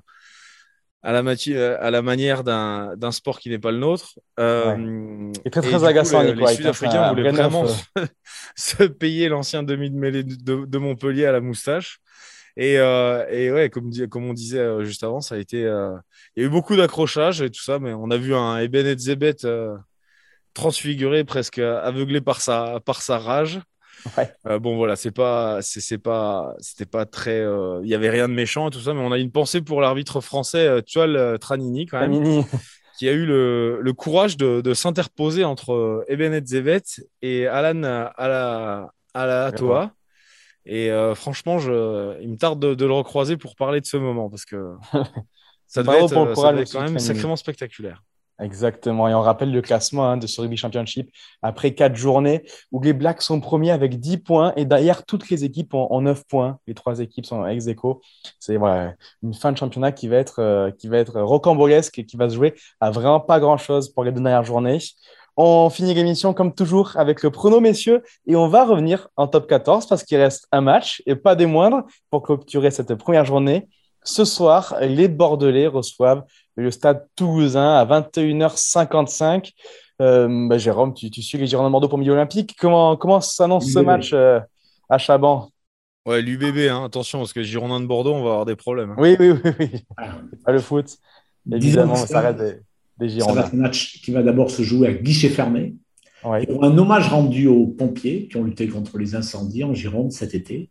à 1.01 1.13
la, 1.13 1.21
euh, 1.21 1.77
à 1.79 1.91
la 1.91 2.01
manière 2.01 2.43
d'un 2.43 3.11
sport 3.11 3.39
qui 3.39 3.49
n'est 3.49 3.59
pas 3.59 3.71
le 3.71 3.77
nôtre. 3.77 4.19
Euh, 4.39 5.31
et 5.45 5.49
très, 5.49 5.61
très 5.61 5.83
agaçant, 5.83 6.21
Les, 6.21 6.31
hein, 6.31 6.47
Sud-Africains 6.47 7.13
voulaient 7.13 7.31
vraiment 7.31 7.65
se, 8.55 8.83
payer 8.83 9.29
l'ancien 9.29 9.63
demi 9.63 9.89
de 9.89 9.95
mêlée 9.95 10.23
de, 10.23 10.77
Montpellier 10.77 11.25
à 11.25 11.31
la 11.31 11.41
moustache. 11.41 11.99
Et, 12.57 12.77
euh, 12.77 13.25
et 13.29 13.51
ouais, 13.51 13.69
comme, 13.69 13.91
comme 14.09 14.25
on 14.25 14.33
disait 14.33 14.59
euh, 14.59 14.83
juste 14.83 15.03
avant, 15.03 15.21
ça 15.21 15.35
a 15.35 15.37
été. 15.37 15.59
il 15.59 16.41
y 16.41 16.43
a 16.43 16.45
eu 16.45 16.49
beaucoup 16.49 16.75
d'accrochages 16.75 17.41
et 17.41 17.49
tout 17.49 17.61
ça, 17.61 17.79
mais 17.79 17.93
on 17.93 18.11
a 18.11 18.17
vu 18.17 18.35
un 18.35 18.57
Eben 18.59 18.97
Zebet 18.97 19.37
transfiguré, 20.53 21.23
presque 21.23 21.59
aveuglé 21.59 22.19
par 22.19 22.41
sa, 22.41 22.81
par 22.85 23.01
sa 23.01 23.17
rage. 23.17 23.61
Euh, 24.45 24.59
bon 24.59 24.75
voilà, 24.75 24.95
c'est 24.95 25.11
pas, 25.11 25.59
c'est 25.61 25.97
pas, 25.97 26.53
c'était 26.59 26.85
pas 26.85 27.05
très, 27.05 27.39
euh, 27.39 27.79
il 27.83 27.89
y 27.89 27.95
avait 27.95 28.09
rien 28.09 28.27
de 28.27 28.33
méchant 28.33 28.67
et 28.67 28.71
tout 28.71 28.79
ça, 28.79 28.93
mais 28.93 29.01
on 29.01 29.11
a 29.11 29.17
une 29.17 29.31
pensée 29.31 29.61
pour 29.61 29.81
l'arbitre 29.81 30.21
français, 30.21 30.67
euh, 30.67 30.81
Tual 30.81 31.37
Tranini 31.39 31.85
quand 31.85 31.99
même, 31.99 32.43
qui 32.97 33.07
a 33.07 33.11
eu 33.11 33.25
le, 33.25 33.79
le 33.81 33.93
courage 33.93 34.37
de, 34.37 34.61
de 34.61 34.73
s'interposer 34.73 35.43
entre 35.43 36.05
Eben 36.07 36.45
Zevet 36.45 36.83
et 37.21 37.47
Alan 37.47 37.83
Ala, 38.17 38.91
Ala 39.13 39.91
Et 40.65 40.91
franchement, 41.15 41.59
je, 41.59 42.19
il 42.21 42.29
me 42.29 42.37
tarde 42.37 42.59
de, 42.59 42.85
le 42.85 42.93
recroiser 42.93 43.37
pour 43.37 43.55
parler 43.55 43.81
de 43.81 43.85
ce 43.85 43.97
moment 43.97 44.29
parce 44.29 44.45
que 44.45 44.75
ça 45.67 45.83
devait 45.83 46.03
être, 46.03 46.71
quand 46.71 46.81
même 46.81 46.99
sacrément 46.99 47.35
spectaculaire. 47.35 48.03
Exactement. 48.39 49.07
Et 49.09 49.13
on 49.13 49.21
rappelle 49.21 49.51
le 49.51 49.61
classement 49.61 50.09
hein, 50.09 50.17
de 50.17 50.25
ce 50.25 50.39
Rugby 50.39 50.55
Championship 50.55 51.11
après 51.41 51.73
quatre 51.73 51.95
journées 51.95 52.45
où 52.71 52.81
les 52.81 52.93
Blacks 52.93 53.21
sont 53.21 53.41
premiers 53.41 53.71
avec 53.71 53.99
10 53.99 54.19
points 54.19 54.53
et 54.55 54.65
derrière 54.65 55.05
toutes 55.05 55.29
les 55.29 55.43
équipes 55.43 55.73
ont, 55.73 56.01
9 56.01 56.23
points. 56.25 56.57
Les 56.65 56.73
trois 56.73 56.99
équipes 56.99 57.25
sont 57.25 57.45
ex 57.45 57.67
aequo. 57.67 58.01
C'est 58.39 58.55
une 58.55 59.33
fin 59.33 59.51
de 59.51 59.57
championnat 59.57 59.91
qui 59.91 60.07
va 60.07 60.17
être, 60.17 60.39
euh, 60.39 60.71
qui 60.71 60.87
va 60.87 60.97
être 60.97 61.19
rocambolesque 61.19 61.99
et 61.99 62.05
qui 62.05 62.15
va 62.15 62.29
se 62.29 62.35
jouer 62.35 62.55
à 62.79 62.91
vraiment 62.91 63.19
pas 63.19 63.39
grand 63.39 63.57
chose 63.57 63.89
pour 63.89 64.05
les 64.05 64.11
deux 64.11 64.21
dernières 64.21 64.45
journées. 64.45 64.79
On 65.35 65.69
finit 65.69 65.93
l'émission 65.93 66.33
comme 66.33 66.53
toujours 66.53 66.97
avec 66.97 67.23
le 67.23 67.31
prono, 67.31 67.59
messieurs, 67.59 68.03
et 68.27 68.35
on 68.35 68.47
va 68.47 68.65
revenir 68.65 69.07
en 69.15 69.27
top 69.27 69.47
14 69.47 69.87
parce 69.87 70.03
qu'il 70.03 70.17
reste 70.17 70.47
un 70.51 70.61
match 70.61 71.01
et 71.05 71.15
pas 71.15 71.35
des 71.35 71.45
moindres 71.45 71.83
pour 72.09 72.23
clôturer 72.23 72.71
cette 72.71 72.93
première 72.95 73.25
journée. 73.25 73.67
Ce 74.03 74.25
soir, 74.25 74.75
les 74.81 75.07
Bordelais 75.07 75.67
reçoivent 75.67 76.23
le 76.55 76.71
stade 76.71 77.07
toulousain 77.15 77.75
à 77.75 77.85
21h55. 77.85 79.51
Euh, 80.01 80.47
bah, 80.47 80.57
Jérôme, 80.57 80.93
tu, 80.93 81.21
suis 81.21 81.37
les 81.37 81.47
Girondins 81.47 81.69
de 81.69 81.71
Bordeaux 81.71 81.89
pour 81.89 81.97
milieu 81.97 82.13
olympique. 82.13 82.55
Comment, 82.57 82.95
comment 82.95 83.21
s'annonce 83.21 83.71
ce 83.71 83.79
match 83.79 84.11
euh, 84.13 84.39
à 84.89 84.97
Chaban? 84.97 85.49
Ouais, 86.05 86.21
l'UBB, 86.21 86.69
hein, 86.69 86.85
attention, 86.85 87.19
parce 87.19 87.33
que 87.33 87.43
Girondins 87.43 87.81
de 87.81 87.85
Bordeaux, 87.85 88.13
on 88.13 88.23
va 88.23 88.31
avoir 88.31 88.45
des 88.45 88.55
problèmes. 88.55 88.91
Hein. 88.91 88.95
Oui, 88.97 89.15
oui, 89.19 89.31
oui. 89.31 89.51
oui. 89.59 89.69
Pas 90.45 90.51
le 90.51 90.59
foot. 90.59 90.97
Évidemment, 91.51 91.95
ça 91.95 92.21
reste 92.21 92.39
des, 92.39 92.55
des 92.99 93.09
Girondins. 93.09 93.35
Ça 93.35 93.41
va 93.41 93.47
être 93.47 93.53
un 93.53 93.57
match 93.57 94.01
qui 94.01 94.11
va 94.11 94.23
d'abord 94.23 94.49
se 94.49 94.61
jouer 94.61 94.87
à 94.87 94.93
guichet 94.93 95.29
fermé. 95.29 95.75
un 96.23 96.77
hommage 96.77 97.09
rendu 97.09 97.47
aux 97.47 97.67
pompiers 97.67 98.27
qui 98.27 98.37
ont 98.37 98.43
lutté 98.43 98.67
contre 98.67 98.97
les 98.97 99.15
incendies 99.15 99.63
en 99.63 99.73
Gironde 99.73 100.11
cet 100.11 100.33
été. 100.33 100.69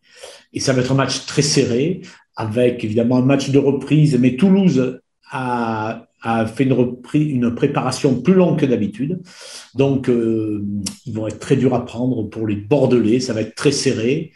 Et 0.52 0.60
ça 0.60 0.72
va 0.72 0.80
être 0.80 0.92
un 0.92 0.96
match 0.96 1.26
très 1.26 1.42
serré, 1.42 2.00
avec 2.38 2.84
évidemment 2.84 3.16
un 3.16 3.24
match 3.24 3.50
de 3.50 3.58
reprise, 3.58 4.16
mais 4.18 4.36
Toulouse 4.36 5.00
a, 5.30 6.06
fait 6.54 6.64
une, 6.64 6.96
une, 7.14 7.54
préparation 7.54 8.22
plus 8.22 8.34
longue 8.34 8.60
que 8.60 8.66
d'habitude. 8.66 9.20
Donc, 9.74 10.08
euh, 10.08 10.64
ils 11.04 11.12
vont 11.12 11.26
être 11.26 11.40
très 11.40 11.56
durs 11.56 11.74
à 11.74 11.84
prendre 11.84 12.22
pour 12.22 12.46
les 12.46 12.54
Bordelais. 12.54 13.18
Ça 13.18 13.32
va 13.32 13.40
être 13.40 13.56
très 13.56 13.72
serré. 13.72 14.32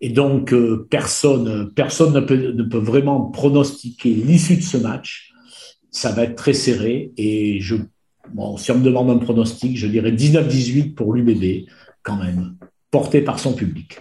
Et 0.00 0.10
donc, 0.10 0.52
euh, 0.52 0.86
personne, 0.90 1.72
personne 1.74 2.14
ne 2.14 2.20
peut, 2.20 2.52
ne 2.52 2.62
peut 2.62 2.78
vraiment 2.78 3.24
pronostiquer 3.24 4.10
l'issue 4.10 4.56
de 4.56 4.62
ce 4.62 4.76
match. 4.76 5.32
Ça 5.90 6.12
va 6.12 6.22
être 6.22 6.36
très 6.36 6.54
serré. 6.54 7.12
Et 7.16 7.60
je, 7.60 7.74
bon, 8.32 8.56
si 8.56 8.70
on 8.70 8.78
me 8.78 8.84
demande 8.84 9.10
un 9.10 9.18
pronostic, 9.18 9.76
je 9.76 9.88
dirais 9.88 10.12
19-18 10.12 10.94
pour 10.94 11.14
l'UBB, 11.14 11.66
quand 12.04 12.16
même, 12.16 12.54
porté 12.92 13.22
par 13.22 13.40
son 13.40 13.54
public. 13.54 13.98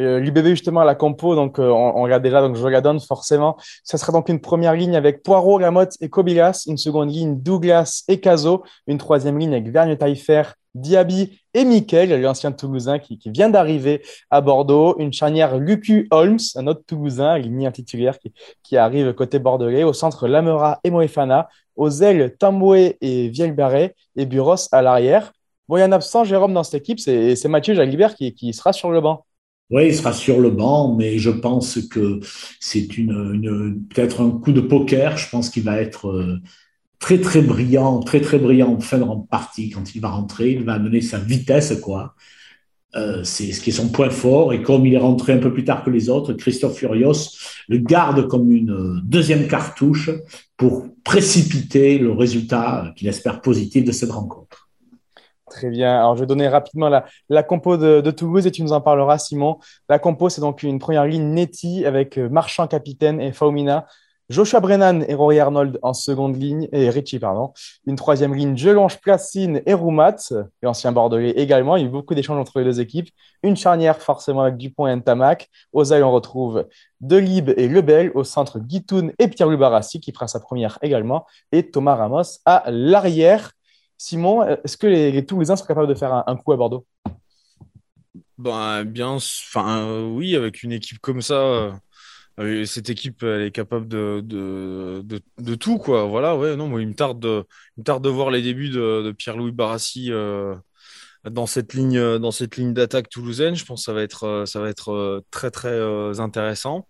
Euh, 0.00 0.18
L'UBB, 0.18 0.46
justement, 0.46 0.80
à 0.80 0.84
la 0.84 0.94
compo, 0.94 1.34
donc 1.34 1.58
euh, 1.58 1.68
on, 1.68 2.02
regarde 2.02 2.22
déjà, 2.22 2.40
donc 2.40 2.56
donne 2.82 3.00
forcément. 3.00 3.56
Ça 3.84 3.98
sera 3.98 4.12
donc 4.12 4.28
une 4.28 4.40
première 4.40 4.74
ligne 4.74 4.96
avec 4.96 5.22
Poirot, 5.22 5.58
Lamotte 5.58 5.96
et 6.00 6.08
Kobilas, 6.08 6.64
une 6.66 6.78
seconde 6.78 7.10
ligne 7.10 7.40
Douglas 7.40 8.04
et 8.08 8.18
Caso, 8.20 8.62
une 8.86 8.98
troisième 8.98 9.38
ligne 9.38 9.52
avec 9.52 9.68
Vergne 9.68 9.96
Taillefer, 9.96 10.42
Diaby 10.74 11.38
et 11.52 11.64
Mikel, 11.64 12.18
l'ancien 12.22 12.52
Toulousain 12.52 12.98
qui, 12.98 13.18
vient 13.26 13.50
d'arriver 13.50 14.02
à 14.30 14.40
Bordeaux, 14.40 14.96
une 14.98 15.12
charnière 15.12 15.58
Lucu 15.58 16.08
Holmes, 16.10 16.38
un 16.54 16.66
autre 16.66 16.82
Toulousain, 16.86 17.36
ligne 17.38 17.70
titulaire 17.70 18.16
qui, 18.62 18.76
arrive 18.76 19.12
côté 19.12 19.38
bordelais, 19.38 19.84
au 19.84 19.92
centre 19.92 20.28
Lamera 20.28 20.80
et 20.84 20.90
Moefana, 20.90 21.48
aux 21.76 21.90
ailes 21.90 22.36
Tamboué 22.38 22.96
et 23.00 23.28
Vielbarret 23.28 23.94
et 24.16 24.26
Buros 24.26 24.68
à 24.72 24.80
l'arrière. 24.80 25.32
Bon, 25.68 25.76
il 25.76 25.80
y 25.80 25.82
a 25.82 25.86
un 25.86 25.92
absent, 25.92 26.24
Jérôme, 26.24 26.54
dans 26.54 26.64
cette 26.64 26.80
équipe, 26.80 27.00
c'est 27.00 27.44
Mathieu 27.48 27.74
Jalibert 27.74 28.14
qui 28.14 28.52
sera 28.54 28.72
sur 28.72 28.90
le 28.90 29.00
banc. 29.00 29.24
Oui, 29.70 29.86
il 29.86 29.94
sera 29.94 30.12
sur 30.12 30.40
le 30.40 30.50
banc, 30.50 30.96
mais 30.96 31.18
je 31.18 31.30
pense 31.30 31.80
que 31.88 32.20
c'est 32.58 32.98
une, 32.98 33.84
peut-être 33.88 34.20
un 34.20 34.30
coup 34.30 34.52
de 34.52 34.60
poker. 34.60 35.16
Je 35.16 35.28
pense 35.30 35.48
qu'il 35.48 35.62
va 35.62 35.80
être 35.80 36.08
euh, 36.08 36.40
très 36.98 37.20
très 37.20 37.40
brillant, 37.40 38.00
très 38.00 38.20
très 38.20 38.38
brillant 38.38 38.74
en 38.74 38.80
fin 38.80 38.98
de 38.98 39.04
partie 39.28 39.70
quand 39.70 39.94
il 39.94 40.00
va 40.00 40.10
rentrer. 40.10 40.52
Il 40.52 40.64
va 40.64 40.74
amener 40.74 41.00
sa 41.00 41.18
vitesse, 41.18 41.78
quoi. 41.80 42.14
Euh, 42.96 43.22
c'est 43.22 43.52
ce 43.52 43.60
qui 43.60 43.70
est 43.70 43.72
son 43.72 43.90
point 43.90 44.10
fort. 44.10 44.52
Et 44.52 44.62
comme 44.62 44.86
il 44.86 44.94
est 44.94 44.98
rentré 44.98 45.32
un 45.32 45.38
peu 45.38 45.52
plus 45.52 45.64
tard 45.64 45.84
que 45.84 45.90
les 45.90 46.08
autres, 46.08 46.32
Christophe 46.32 46.76
Furios 46.76 47.36
le 47.68 47.78
garde 47.78 48.26
comme 48.26 48.50
une 48.50 49.00
deuxième 49.04 49.46
cartouche 49.46 50.10
pour 50.56 50.88
précipiter 51.04 51.98
le 51.98 52.10
résultat 52.10 52.92
qu'il 52.96 53.06
espère 53.06 53.40
positif 53.40 53.84
de 53.84 53.92
cette 53.92 54.10
rencontre. 54.10 54.59
Très 55.50 55.68
bien. 55.68 55.98
Alors, 55.98 56.14
je 56.14 56.20
vais 56.20 56.26
donner 56.26 56.48
rapidement 56.48 56.88
la, 56.88 57.42
compo 57.42 57.76
de, 57.76 58.10
Toulouse 58.12 58.46
et 58.46 58.52
tu 58.52 58.62
nous 58.62 58.72
en 58.72 58.80
parleras, 58.80 59.18
Simon. 59.18 59.58
La 59.88 59.98
compo, 59.98 60.28
c'est 60.28 60.40
donc 60.40 60.62
une 60.62 60.78
première 60.78 61.04
ligne 61.04 61.34
Netty 61.34 61.84
avec 61.84 62.18
euh, 62.18 62.28
Marchand 62.28 62.68
capitaine 62.68 63.20
et 63.20 63.32
Faumina. 63.32 63.86
Joshua 64.28 64.60
Brennan 64.60 65.04
et 65.08 65.14
Rory 65.14 65.40
Arnold 65.40 65.80
en 65.82 65.92
seconde 65.92 66.40
ligne, 66.40 66.68
et 66.70 66.88
Richie, 66.88 67.18
pardon. 67.18 67.52
Une 67.84 67.96
troisième 67.96 68.32
ligne, 68.32 68.56
Jelonge 68.56 69.00
Placine 69.00 69.60
et 69.66 69.74
Roumat, 69.74 70.32
l'ancien 70.62 70.92
Bordelais 70.92 71.30
également. 71.30 71.74
Il 71.74 71.82
y 71.82 71.84
a 71.84 71.88
eu 71.88 71.90
beaucoup 71.90 72.14
d'échanges 72.14 72.38
entre 72.38 72.60
les 72.60 72.64
deux 72.64 72.80
équipes. 72.80 73.08
Une 73.42 73.56
charnière, 73.56 74.00
forcément, 74.00 74.42
avec 74.42 74.56
Dupont 74.56 74.86
et 74.86 74.94
Ntamak. 74.94 75.48
Aux 75.72 75.82
ailes, 75.92 76.04
on 76.04 76.12
retrouve 76.12 76.68
Delib 77.00 77.50
et 77.56 77.66
Lebel. 77.66 78.12
Au 78.14 78.22
centre, 78.22 78.60
Guitoun 78.60 79.12
et 79.18 79.26
Pierre 79.26 79.48
Lubarassi, 79.48 79.98
qui 79.98 80.12
fera 80.12 80.28
sa 80.28 80.38
première 80.38 80.78
également. 80.80 81.26
Et 81.50 81.68
Thomas 81.68 81.96
Ramos 81.96 82.38
à 82.46 82.62
l'arrière. 82.68 83.50
Simon, 84.00 84.42
est-ce 84.42 84.78
que 84.78 84.86
les, 84.86 85.12
les 85.12 85.26
Toulousains 85.26 85.56
sont 85.56 85.66
capables 85.66 85.86
de 85.86 85.94
faire 85.94 86.24
un, 86.26 86.36
coup 86.36 86.52
à 86.52 86.56
Bordeaux? 86.56 86.86
Ben, 88.38 88.84
bien, 88.84 89.18
euh, 89.56 90.06
oui, 90.08 90.34
avec 90.36 90.62
une 90.62 90.72
équipe 90.72 91.00
comme 91.00 91.20
ça, 91.20 91.34
euh, 91.34 91.72
euh, 92.38 92.64
cette 92.64 92.88
équipe, 92.88 93.22
est 93.24 93.54
capable 93.54 93.86
de, 93.88 95.54
tout, 95.56 95.76
quoi. 95.76 96.04
Voilà, 96.06 96.34
ouais, 96.34 96.56
non, 96.56 96.66
moi, 96.66 96.80
il 96.80 96.88
me 96.88 96.94
tarde 96.94 97.20
de, 97.20 98.08
voir 98.08 98.30
les 98.30 98.40
débuts 98.40 98.70
de, 98.70 99.12
Pierre-Louis 99.12 99.52
Barassi 99.52 100.10
dans 101.28 101.46
cette 101.46 101.74
ligne, 101.74 102.16
dans 102.16 102.30
cette 102.30 102.56
ligne 102.56 102.72
d'attaque 102.72 103.10
toulousaine. 103.10 103.54
Je 103.54 103.66
pense 103.66 103.82
que 103.82 103.84
ça 103.84 103.92
va 103.92 104.00
être, 104.00 104.44
ça 104.46 104.60
va 104.60 104.70
être 104.70 105.22
très, 105.30 105.50
très 105.50 106.20
intéressant. 106.20 106.88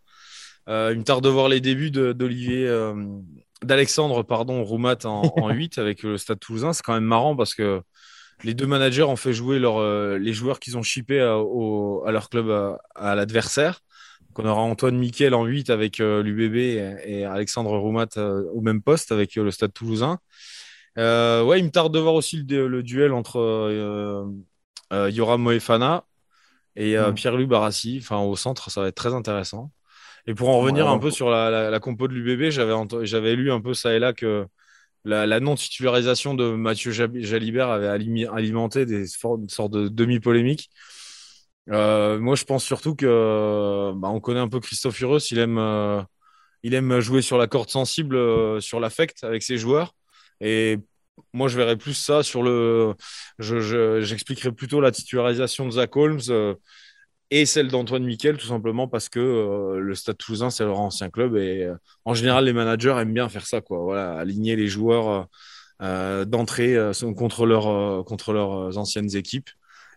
il 0.68 0.72
me 0.72 1.02
tarde 1.02 1.24
de 1.24 1.28
voir 1.28 1.48
les 1.48 1.60
débuts 1.60 1.90
d'Olivier 1.90 2.68
d'Alexandre 3.62 4.22
pardon 4.22 4.64
Roumat 4.64 5.04
en, 5.04 5.50
8 5.50 5.78
avec 5.78 6.02
le 6.02 6.16
Stade 6.18 6.40
Toulousain, 6.40 6.72
c'est 6.72 6.82
quand 6.82 6.94
même 6.94 7.04
marrant 7.04 7.36
parce 7.36 7.54
que 7.54 7.82
les 8.42 8.54
deux 8.54 8.66
managers 8.66 9.02
ont 9.02 9.16
fait 9.16 9.32
jouer 9.32 9.58
leur, 9.58 9.78
euh, 9.78 10.18
les 10.18 10.32
joueurs 10.32 10.60
qu'ils 10.60 10.78
ont 10.78 10.82
chippés 10.82 11.20
à, 11.20 11.34
à, 11.34 12.12
leur 12.12 12.28
club 12.30 12.50
à, 12.94 13.14
l'adversaire. 13.14 13.80
on 14.36 14.46
aura 14.46 14.62
Antoine 14.62 14.96
Miquel 14.96 15.34
en 15.34 15.44
8 15.44 15.70
avec 15.70 16.00
euh, 16.00 16.22
l'UBB 16.22 16.56
et, 17.04 17.24
Alexandre 17.24 17.76
Roumat 17.76 18.06
euh, 18.16 18.44
au 18.54 18.60
même 18.60 18.82
poste 18.82 19.12
avec 19.12 19.34
le 19.36 19.50
Stade 19.50 19.72
Toulousain. 19.72 20.18
ouais, 20.96 21.58
il 21.58 21.64
me 21.64 21.70
tarde 21.70 21.92
de 21.92 21.98
voir 21.98 22.14
aussi 22.14 22.44
le, 22.48 22.82
duel 22.82 23.12
entre 23.12 24.30
Yoram 24.90 25.42
Moefana 25.42 26.04
et 26.76 26.96
mm. 26.96 27.14
Pierre-Louis 27.14 27.46
Barassi. 27.46 27.98
Enfin, 28.02 28.18
au 28.20 28.36
centre, 28.36 28.70
ça 28.70 28.80
va 28.80 28.88
être 28.88 28.94
très 28.94 29.14
intéressant. 29.14 29.70
Et 30.26 30.34
pour 30.34 30.48
en 30.50 30.60
revenir 30.60 30.88
un 30.88 30.98
peu 30.98 31.10
sur 31.10 31.30
la, 31.30 31.70
la, 31.70 31.80
compo 31.80 32.08
de 32.08 32.14
l'UBB, 32.14 32.50
j'avais 32.50 33.36
lu 33.36 33.50
un 33.50 33.60
peu 33.60 33.74
ça 33.74 33.94
et 33.94 33.98
là 33.98 34.12
que 34.12 34.46
la, 35.04 35.40
non-titularisation 35.40 36.34
de 36.34 36.50
Mathieu 36.50 36.92
Jalibert 36.92 37.70
avait 37.70 37.88
alimenté 37.88 38.86
des 38.86 39.06
sortes 39.06 39.70
de 39.70 39.88
demi-polémiques. 39.88 40.70
Euh, 41.70 42.18
moi, 42.18 42.34
je 42.34 42.44
pense 42.44 42.64
surtout 42.64 42.94
que 42.94 43.92
bah, 43.94 44.08
on 44.08 44.20
connaît 44.20 44.40
un 44.40 44.48
peu 44.48 44.60
Christophe 44.60 45.00
Hureus, 45.00 45.30
il 45.30 45.38
aime, 45.38 45.58
euh, 45.58 46.02
il 46.62 46.74
aime 46.74 47.00
jouer 47.00 47.22
sur 47.22 47.38
la 47.38 47.46
corde 47.46 47.70
sensible, 47.70 48.16
euh, 48.16 48.60
sur 48.60 48.80
l'affect 48.80 49.22
avec 49.24 49.42
ses 49.42 49.56
joueurs. 49.56 49.94
Et 50.40 50.78
moi, 51.32 51.48
je 51.48 51.56
verrais 51.56 51.76
plus 51.76 51.94
ça 51.94 52.22
sur 52.22 52.42
le. 52.42 52.94
J'expliquerais 53.38 54.52
plutôt 54.52 54.80
la 54.80 54.90
titularisation 54.90 55.66
de 55.66 55.72
Zach 55.72 55.94
Holmes 55.96 56.56
et 57.30 57.46
celle 57.46 57.68
d'Antoine 57.68 58.04
Miquel, 58.04 58.36
tout 58.36 58.46
simplement 58.46 58.88
parce 58.88 59.08
que 59.08 59.20
euh, 59.20 59.78
le 59.80 59.94
Stade 59.94 60.16
Toulousain, 60.18 60.50
c'est 60.50 60.64
leur 60.64 60.80
ancien 60.80 61.10
club 61.10 61.36
et 61.36 61.64
euh, 61.64 61.76
en 62.04 62.14
général, 62.14 62.44
les 62.44 62.52
managers 62.52 62.96
aiment 62.98 63.14
bien 63.14 63.28
faire 63.28 63.46
ça, 63.46 63.60
quoi. 63.60 63.78
Voilà, 63.78 64.18
aligner 64.18 64.56
les 64.56 64.66
joueurs 64.66 65.28
euh, 65.82 66.24
d'entrée 66.24 66.76
contre, 67.16 67.46
leur, 67.46 68.04
contre 68.04 68.32
leurs 68.32 68.78
anciennes 68.78 69.14
équipes. 69.16 69.50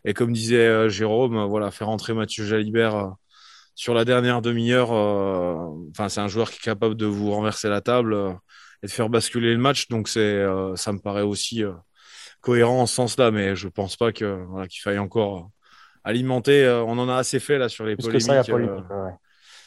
Et 0.05 0.13
comme 0.13 0.33
disait 0.33 0.89
Jérôme, 0.89 1.45
voilà, 1.45 1.71
faire 1.71 1.89
entrer 1.89 2.13
Mathieu 2.13 2.45
Jalibert 2.45 3.15
sur 3.75 3.93
la 3.93 4.05
dernière 4.05 4.41
demi-heure, 4.41 4.91
enfin, 4.91 6.09
c'est 6.09 6.19
un 6.21 6.27
joueur 6.27 6.51
qui 6.51 6.57
est 6.57 6.63
capable 6.63 6.95
de 6.95 7.05
vous 7.05 7.31
renverser 7.31 7.69
la 7.69 7.81
table 7.81 8.15
et 8.83 8.87
de 8.87 8.91
faire 8.91 9.09
basculer 9.09 9.53
le 9.53 9.59
match. 9.59 9.87
Donc, 9.89 10.09
c'est, 10.09 10.45
ça 10.75 10.91
me 10.93 10.99
paraît 10.99 11.21
aussi 11.21 11.63
cohérent 12.41 12.81
en 12.81 12.85
ce 12.85 12.95
sens-là, 12.95 13.31
mais 13.31 13.55
je 13.55 13.67
pense 13.69 13.95
pas 13.97 14.11
que 14.11 14.43
voilà, 14.49 14.67
qu'il 14.67 14.81
faille 14.81 14.99
encore 14.99 15.49
alimenter. 16.03 16.65
Euh, 16.65 16.83
on 16.83 16.97
en 16.97 17.09
a 17.09 17.15
assez 17.15 17.39
fait 17.39 17.57
là 17.57 17.69
sur 17.69 17.85
les 17.85 17.95
polémiques. 17.95 18.27
Que 18.27 18.33
ça, 18.33 18.43
polémique, 18.43 18.83
euh, 18.91 19.09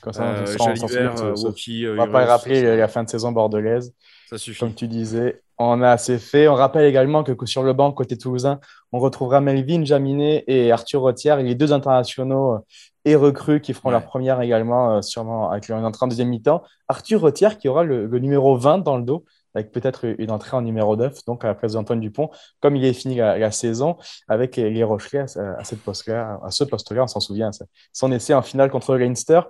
Comme 0.03 0.13
ça, 0.13 0.23
on, 0.25 0.35
euh, 0.43 1.95
va 1.95 2.07
pas 2.07 2.27
rappeler 2.27 2.77
la 2.77 2.89
fin 2.89 3.05
de 3.05 3.09
saison 3.09 3.33
bordelaise. 3.33 3.95
Ça 4.29 4.39
suffit. 4.39 4.61
Comme 4.61 4.75
tu 4.75 4.89
disais, 4.89 5.43
on 5.59 5.83
a 5.83 5.91
assez 5.91 6.19
fait. 6.19 6.49
On 6.49 6.55
rappelle 6.55 6.85
également 6.85 7.23
que 7.25 7.47
sur 7.47 7.63
le 7.63 7.73
banc, 7.73 7.93
côté 7.93 8.19
toulousain, 8.19 8.61
on 8.93 8.99
retrouvera 8.99 9.41
Melvin 9.41 9.85
Jaminet 9.85 10.45
et 10.47 10.73
Arthur 10.73 11.01
Rotière, 11.01 11.37
les 11.39 11.55
deux 11.55 11.73
internationaux 11.73 12.59
et 13.05 13.15
recrues 13.15 13.61
qui 13.61 13.73
feront 13.73 13.91
leur 13.91 14.05
première 14.05 14.41
également, 14.41 15.01
sûrement 15.01 15.51
avec 15.51 15.69
leur 15.69 15.79
entrée 15.79 16.05
en 16.05 16.09
deuxième 16.09 16.29
mi-temps. 16.29 16.65
Arthur 16.89 17.21
Rotière 17.21 17.57
qui 17.57 17.69
aura 17.69 17.85
le, 17.85 18.07
numéro 18.19 18.57
20 18.57 18.79
dans 18.79 18.97
le 18.97 19.05
dos. 19.05 19.25
Avec 19.57 19.73
peut-être 19.73 20.05
une 20.19 20.31
entrée 20.31 20.57
en 20.57 20.63
numéro 20.63 20.97
9, 20.97 21.25
donc 21.27 21.45
à 21.45 21.49
la 21.49 21.55
place 21.55 21.73
d'Antoine 21.73 22.01
Dupont, 22.01 22.31
comme 22.61 22.77
il 22.77 22.85
est 22.85 22.93
fini 22.93 23.17
la, 23.17 23.51
saison 23.51 23.97
avec 24.29 24.57
les 24.57 24.85
Rochelais 24.85 25.25
à, 25.37 25.59
à 25.59 25.65
ce 25.65 25.75
poste-là, 25.75 27.03
on 27.03 27.07
s'en 27.07 27.21
souvient, 27.21 27.51
son 27.93 28.13
essai 28.13 28.35
en 28.35 28.43
finale 28.43 28.71
contre 28.71 28.97
Leinster. 28.97 29.41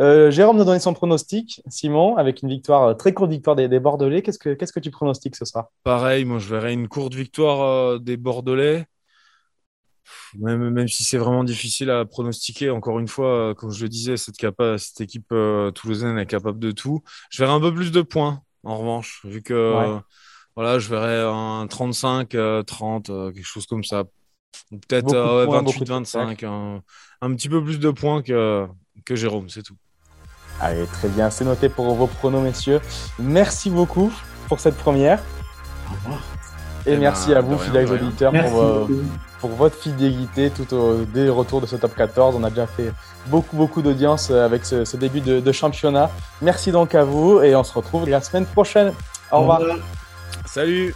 Euh, 0.00 0.30
Jérôme 0.30 0.56
nous 0.56 0.62
a 0.62 0.66
donné 0.66 0.80
son 0.80 0.94
pronostic, 0.94 1.62
Simon, 1.68 2.16
avec 2.16 2.42
une 2.42 2.48
victoire, 2.48 2.96
très 2.96 3.12
courte 3.12 3.30
victoire 3.30 3.56
des, 3.56 3.80
Bordelais. 3.80 4.22
Qu'est-ce 4.22 4.38
que, 4.38 4.54
qu'est-ce 4.54 4.72
que 4.72 4.80
tu 4.80 4.90
pronostiques 4.90 5.36
ce 5.36 5.44
soir? 5.44 5.68
Pareil, 5.84 6.24
moi 6.24 6.38
je 6.38 6.48
verrais 6.48 6.72
une 6.72 6.88
courte 6.88 7.14
victoire 7.14 8.00
des 8.00 8.16
Bordelais 8.16 8.86
même, 10.38 10.70
même 10.70 10.88
si 10.88 11.04
c'est 11.04 11.18
vraiment 11.18 11.44
difficile 11.44 11.90
à 11.90 12.04
pronostiquer, 12.04 12.70
encore 12.70 12.98
une 12.98 13.08
fois, 13.08 13.54
comme 13.54 13.70
je 13.70 13.82
le 13.82 13.88
disais, 13.88 14.16
cette, 14.16 14.36
équipe 15.00 15.32
euh, 15.32 15.70
toulousaine 15.70 16.18
est 16.18 16.26
capable 16.26 16.58
de 16.58 16.70
tout. 16.72 17.02
Je 17.30 17.42
verrai 17.42 17.54
un 17.54 17.60
peu 17.60 17.72
plus 17.72 17.90
de 17.92 18.02
points, 18.02 18.42
en 18.64 18.76
revanche, 18.78 19.20
vu 19.24 19.42
que 19.42 20.00
voilà, 20.56 20.78
je 20.78 20.88
verrai 20.88 21.20
un 21.22 21.66
35, 21.66 22.36
30, 22.66 23.10
euh, 23.10 23.32
quelque 23.32 23.46
chose 23.46 23.66
comme 23.66 23.84
ça. 23.84 24.04
Peut-être 24.70 25.14
28-25, 25.14 26.44
euh, 26.44 26.78
un, 27.20 27.34
petit 27.34 27.48
peu 27.48 27.62
plus 27.62 27.78
de 27.78 27.90
points 27.90 28.22
que, 28.22 28.66
que 29.04 29.16
Jérôme, 29.16 29.48
c'est 29.48 29.62
tout. 29.62 29.76
Allez, 30.60 30.84
très 30.86 31.08
bien, 31.08 31.30
c'est 31.30 31.44
noté 31.44 31.68
pour 31.68 31.94
vos 31.94 32.06
pronos, 32.06 32.42
messieurs. 32.42 32.80
Merci 33.18 33.70
beaucoup 33.70 34.12
pour 34.48 34.60
cette 34.60 34.76
première. 34.76 35.22
Au 35.88 35.94
revoir. 35.94 36.22
Et, 36.86 36.92
eh 36.92 36.96
merci 36.96 37.30
ben, 37.30 37.38
à 37.38 37.40
vous, 37.40 37.58
fidèles 37.58 37.90
auditeurs, 37.90 38.32
pour, 38.32 38.88
pour 39.40 39.50
votre 39.50 39.76
fidélité 39.76 40.50
tout 40.50 40.72
au 40.74 41.04
dès 41.04 41.24
le 41.24 41.32
retour 41.32 41.60
de 41.60 41.66
ce 41.66 41.76
top 41.76 41.94
14. 41.96 42.36
On 42.38 42.44
a 42.44 42.50
déjà 42.50 42.66
fait 42.66 42.92
beaucoup, 43.26 43.56
beaucoup 43.56 43.82
d'audience 43.82 44.30
euh, 44.30 44.44
avec 44.44 44.64
ce, 44.64 44.96
début 44.96 45.20
de, 45.20 45.52
championnat. 45.52 46.10
Merci 46.42 46.72
donc 46.72 46.94
à 46.94 47.04
vous 47.04 47.42
et 47.42 47.56
on 47.56 47.64
se 47.64 47.72
retrouve 47.72 48.08
la 48.08 48.20
semaine 48.20 48.46
prochaine. 48.46 48.92
Au 49.32 49.40
revoir. 49.40 49.60
Salut. 50.46 50.94